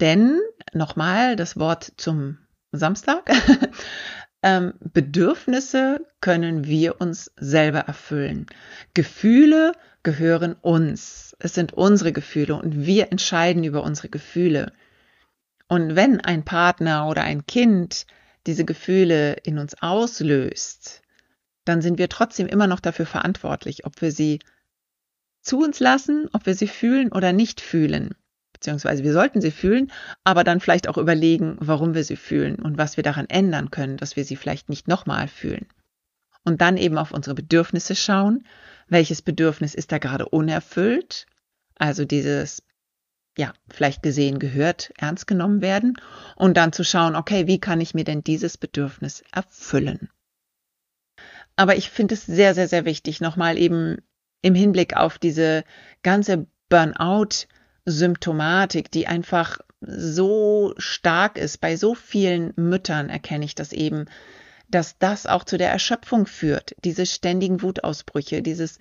Denn, 0.00 0.40
nochmal 0.72 1.36
das 1.36 1.56
Wort 1.56 1.92
zum 1.96 2.38
Samstag, 2.72 3.30
ähm, 4.44 4.74
Bedürfnisse 4.92 6.06
können 6.20 6.66
wir 6.66 7.00
uns 7.00 7.32
selber 7.36 7.80
erfüllen. 7.80 8.44
Gefühle 8.92 9.72
gehören 10.02 10.52
uns. 10.52 11.34
Es 11.38 11.54
sind 11.54 11.72
unsere 11.72 12.12
Gefühle 12.12 12.54
und 12.56 12.84
wir 12.84 13.10
entscheiden 13.10 13.64
über 13.64 13.82
unsere 13.82 14.10
Gefühle. 14.10 14.72
Und 15.66 15.96
wenn 15.96 16.20
ein 16.20 16.44
Partner 16.44 17.08
oder 17.08 17.22
ein 17.22 17.46
Kind 17.46 18.06
diese 18.46 18.66
Gefühle 18.66 19.32
in 19.44 19.58
uns 19.58 19.80
auslöst, 19.80 21.00
dann 21.64 21.80
sind 21.80 21.96
wir 21.96 22.10
trotzdem 22.10 22.46
immer 22.46 22.66
noch 22.66 22.80
dafür 22.80 23.06
verantwortlich, 23.06 23.86
ob 23.86 24.02
wir 24.02 24.12
sie 24.12 24.40
zu 25.40 25.58
uns 25.58 25.80
lassen, 25.80 26.28
ob 26.34 26.44
wir 26.44 26.54
sie 26.54 26.68
fühlen 26.68 27.10
oder 27.12 27.32
nicht 27.32 27.62
fühlen. 27.62 28.14
Beziehungsweise 28.64 29.04
wir 29.04 29.12
sollten 29.12 29.42
sie 29.42 29.50
fühlen, 29.50 29.92
aber 30.24 30.42
dann 30.42 30.58
vielleicht 30.58 30.88
auch 30.88 30.96
überlegen, 30.96 31.58
warum 31.60 31.94
wir 31.94 32.02
sie 32.02 32.16
fühlen 32.16 32.56
und 32.56 32.78
was 32.78 32.96
wir 32.96 33.04
daran 33.04 33.28
ändern 33.28 33.70
können, 33.70 33.98
dass 33.98 34.16
wir 34.16 34.24
sie 34.24 34.36
vielleicht 34.36 34.70
nicht 34.70 34.88
nochmal 34.88 35.28
fühlen. 35.28 35.66
Und 36.44 36.62
dann 36.62 36.78
eben 36.78 36.96
auf 36.96 37.12
unsere 37.12 37.34
Bedürfnisse 37.34 37.94
schauen. 37.94 38.46
Welches 38.88 39.20
Bedürfnis 39.20 39.74
ist 39.74 39.92
da 39.92 39.98
gerade 39.98 40.26
unerfüllt? 40.26 41.26
Also 41.78 42.06
dieses, 42.06 42.62
ja, 43.36 43.52
vielleicht 43.68 44.02
gesehen, 44.02 44.38
gehört, 44.38 44.94
ernst 44.96 45.26
genommen 45.26 45.60
werden. 45.60 45.98
Und 46.34 46.56
dann 46.56 46.72
zu 46.72 46.84
schauen, 46.84 47.16
okay, 47.16 47.46
wie 47.46 47.60
kann 47.60 47.82
ich 47.82 47.92
mir 47.92 48.04
denn 48.04 48.24
dieses 48.24 48.56
Bedürfnis 48.56 49.24
erfüllen? 49.30 50.08
Aber 51.54 51.76
ich 51.76 51.90
finde 51.90 52.14
es 52.14 52.24
sehr, 52.24 52.54
sehr, 52.54 52.68
sehr 52.68 52.86
wichtig, 52.86 53.20
nochmal 53.20 53.58
eben 53.58 53.98
im 54.40 54.54
Hinblick 54.54 54.96
auf 54.96 55.18
diese 55.18 55.64
ganze 56.02 56.46
Burnout-Symptomatik, 57.84 58.90
die 58.90 59.06
einfach 59.06 59.58
so 59.80 60.74
stark 60.78 61.38
ist. 61.38 61.60
Bei 61.60 61.76
so 61.76 61.94
vielen 61.94 62.52
Müttern 62.56 63.08
erkenne 63.08 63.44
ich 63.44 63.54
das 63.54 63.72
eben, 63.72 64.06
dass 64.68 64.98
das 64.98 65.26
auch 65.26 65.44
zu 65.44 65.58
der 65.58 65.70
Erschöpfung 65.70 66.26
führt. 66.26 66.74
Diese 66.84 67.06
ständigen 67.06 67.62
Wutausbrüche, 67.62 68.42
dieses 68.42 68.78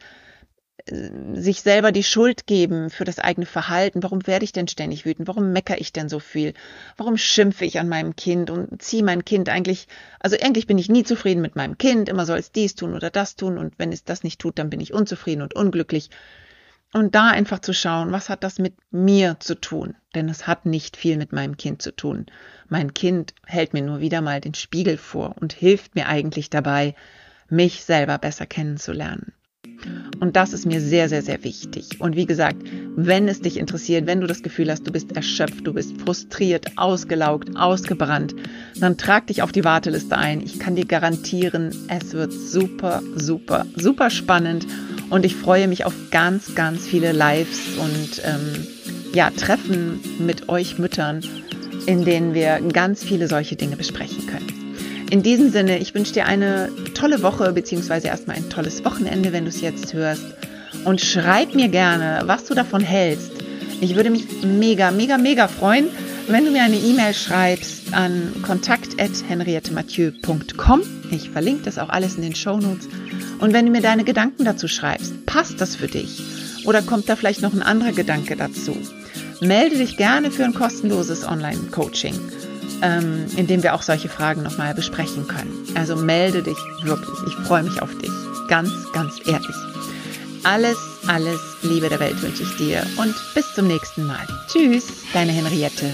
sich 0.86 1.62
selber 1.62 1.94
die 1.94 2.04
Schuld 2.04 2.46
geben 2.46 2.90
für 2.90 3.06
das 3.06 3.20
eigene 3.20 3.46
Verhalten. 3.46 4.04
Warum 4.04 4.28
werde 4.28 4.44
ich 4.44 4.52
denn 4.52 4.68
ständig 4.68 5.06
wütend? 5.06 5.30
Warum 5.30 5.54
meckere 5.54 5.80
ich 5.80 5.94
denn 5.94 6.10
so 6.10 6.20
viel? 6.20 6.54
Warum 6.98 7.16
schimpfe 7.16 7.64
ich 7.64 7.80
an 7.80 7.88
meinem 7.88 8.18
Kind 8.18 8.50
und 8.50 8.82
ziehe 8.82 9.04
mein 9.04 9.24
Kind 9.24 9.48
eigentlich, 9.48 9.88
also 10.20 10.36
eigentlich 10.42 10.68
bin 10.68 10.78
ich 10.78 10.90
nie 10.90 11.04
zufrieden 11.04 11.42
mit 11.42 11.56
meinem 11.56 11.78
Kind, 11.78 12.10
immer 12.10 12.26
soll 12.26 12.40
es 12.40 12.52
dies 12.52 12.76
tun 12.76 12.96
oder 12.96 13.10
das 13.10 13.38
tun 13.38 13.58
und 13.58 13.76
wenn 13.78 13.94
es 13.94 14.04
das 14.04 14.24
nicht 14.24 14.42
tut, 14.42 14.60
dann 14.60 14.70
bin 14.70 14.82
ich 14.82 14.94
unzufrieden 14.94 15.42
und 15.42 15.56
unglücklich. 15.56 16.10
Und 16.94 17.16
da 17.16 17.30
einfach 17.30 17.60
zu 17.60 17.74
schauen, 17.74 18.12
was 18.12 18.30
hat 18.30 18.44
das 18.44 18.60
mit 18.60 18.76
mir 18.92 19.38
zu 19.40 19.56
tun? 19.60 19.96
Denn 20.14 20.30
es 20.30 20.46
hat 20.46 20.68
nicht 20.68 20.96
viel 20.96 21.18
mit 21.18 21.34
meinem 21.34 21.58
Kind 21.58 21.82
zu 21.82 21.96
tun. 21.96 22.28
Mein 22.70 22.94
Kind 22.94 23.34
hält 23.46 23.74
mir 23.74 23.82
nur 23.82 24.00
wieder 24.00 24.22
mal 24.22 24.40
den 24.40 24.54
Spiegel 24.54 24.98
vor 24.98 25.36
und 25.40 25.54
hilft 25.54 25.96
mir 25.96 26.08
eigentlich 26.08 26.52
dabei, 26.52 26.94
mich 27.50 27.84
selber 27.84 28.20
besser 28.20 28.46
kennenzulernen. 28.46 29.34
Und 30.20 30.36
das 30.36 30.54
ist 30.54 30.66
mir 30.66 30.80
sehr, 30.80 31.10
sehr, 31.10 31.22
sehr 31.22 31.44
wichtig. 31.44 32.00
Und 32.00 32.16
wie 32.16 32.26
gesagt, 32.26 32.58
wenn 32.96 33.28
es 33.28 33.42
dich 33.42 33.58
interessiert, 33.58 34.06
wenn 34.08 34.22
du 34.22 34.28
das 34.28 34.44
Gefühl 34.44 34.72
hast, 34.72 34.88
du 34.88 34.92
bist 34.92 35.16
erschöpft, 35.16 35.66
du 35.68 35.74
bist 35.74 36.00
frustriert, 36.02 36.78
ausgelaugt, 36.78 37.58
ausgebrannt, 37.58 38.34
dann 38.80 38.98
trag 38.98 39.28
dich 39.28 39.42
auf 39.42 39.52
die 39.52 39.66
Warteliste 39.66 40.18
ein. 40.18 40.42
Ich 40.42 40.60
kann 40.60 40.76
dir 40.76 40.86
garantieren, 40.86 41.76
es 41.90 42.14
wird 42.14 42.32
super, 42.32 43.02
super, 43.16 43.66
super 43.76 44.10
spannend. 44.10 44.66
Und 45.10 45.26
ich 45.26 45.36
freue 45.36 45.68
mich 45.68 45.86
auf 45.86 45.94
ganz, 46.12 46.54
ganz 46.56 46.86
viele 46.86 47.12
Lives 47.12 47.60
und 47.78 48.22
ähm, 48.26 48.68
ja, 49.14 49.30
Treffen 49.30 50.00
mit 50.20 50.50
euch 50.50 50.80
Müttern, 50.80 51.22
in 51.86 52.04
denen 52.04 52.34
wir 52.34 52.60
ganz 52.72 53.04
viele 53.04 53.28
solche 53.28 53.56
Dinge 53.56 53.76
besprechen 53.76 54.26
können. 54.28 54.48
In 55.10 55.22
diesem 55.22 55.52
Sinne, 55.52 55.78
ich 55.78 55.94
wünsche 55.94 56.14
dir 56.14 56.26
eine 56.26 56.70
tolle 56.96 57.22
Woche, 57.22 57.54
beziehungsweise 57.54 58.08
erstmal 58.08 58.38
ein 58.38 58.50
tolles 58.50 58.84
Wochenende, 58.84 59.32
wenn 59.32 59.44
du 59.44 59.50
es 59.50 59.62
jetzt 59.62 59.94
hörst. 59.94 60.24
Und 60.86 61.02
schreib 61.02 61.54
mir 61.54 61.68
gerne, 61.68 62.24
was 62.26 62.46
du 62.46 62.56
davon 62.56 62.82
hältst. 62.82 63.32
Ich 63.80 63.96
würde 63.96 64.10
mich 64.10 64.26
mega, 64.44 64.90
mega, 64.90 65.20
mega 65.20 65.48
freuen, 65.48 65.90
wenn 66.28 66.46
du 66.46 66.52
mir 66.52 66.64
eine 66.64 66.78
E-Mail 66.78 67.14
schreibst 67.14 67.94
an 67.94 68.34
kontakt.henriettemathieu.com. 68.42 70.82
Ich 71.12 71.30
verlinke 71.30 71.66
das 71.66 71.78
auch 71.78 71.90
alles 71.90 72.16
in 72.16 72.24
den 72.24 72.34
Show 72.34 72.58
Notes. 72.58 72.88
Und 73.40 73.54
wenn 73.54 73.66
du 73.66 73.72
mir 73.72 73.82
deine 73.82 74.04
Gedanken 74.04 74.46
dazu 74.46 74.68
schreibst, 74.68 75.26
passt 75.26 75.60
das 75.60 75.76
für 75.76 75.88
dich? 75.88 76.24
Oder 76.66 76.82
kommt 76.82 77.10
da 77.10 77.16
vielleicht 77.16 77.42
noch 77.42 77.54
ein 77.54 77.64
anderer 77.64 77.92
Gedanke 77.92 78.36
dazu? 78.36 78.78
Melde 79.42 79.78
dich 79.78 79.98
gerne 79.98 80.32
für 80.32 80.46
ein 80.46 80.54
kostenloses 80.54 81.28
Online-Coaching 81.28 82.16
ähm, 82.84 83.26
in 83.38 83.48
dem 83.48 83.64
wir 83.64 83.74
auch 83.74 83.82
solche 83.82 84.10
Fragen 84.10 84.44
nochmal 84.44 84.76
besprechen 84.76 85.28
können. 85.28 85.66
Also 85.76 85.96
melde 85.96 86.44
dich 86.44 86.58
wirklich. 86.84 87.18
Ich 87.28 87.48
freue 87.48 87.64
mich 87.64 87.82
auf 87.82 87.98
dich. 87.98 88.12
Ganz, 88.48 88.72
ganz 88.94 89.20
ehrlich. 89.26 89.56
Alles, 90.44 90.78
alles 91.08 91.40
Liebe 91.62 91.88
der 91.88 92.02
Welt 92.02 92.22
wünsche 92.22 92.44
ich 92.44 92.58
dir 92.58 92.86
und 92.98 93.16
bis 93.34 93.54
zum 93.56 93.68
nächsten 93.68 94.06
Mal. 94.06 94.28
Tschüss, 94.52 94.88
deine 95.14 95.32
Henriette. 95.32 95.94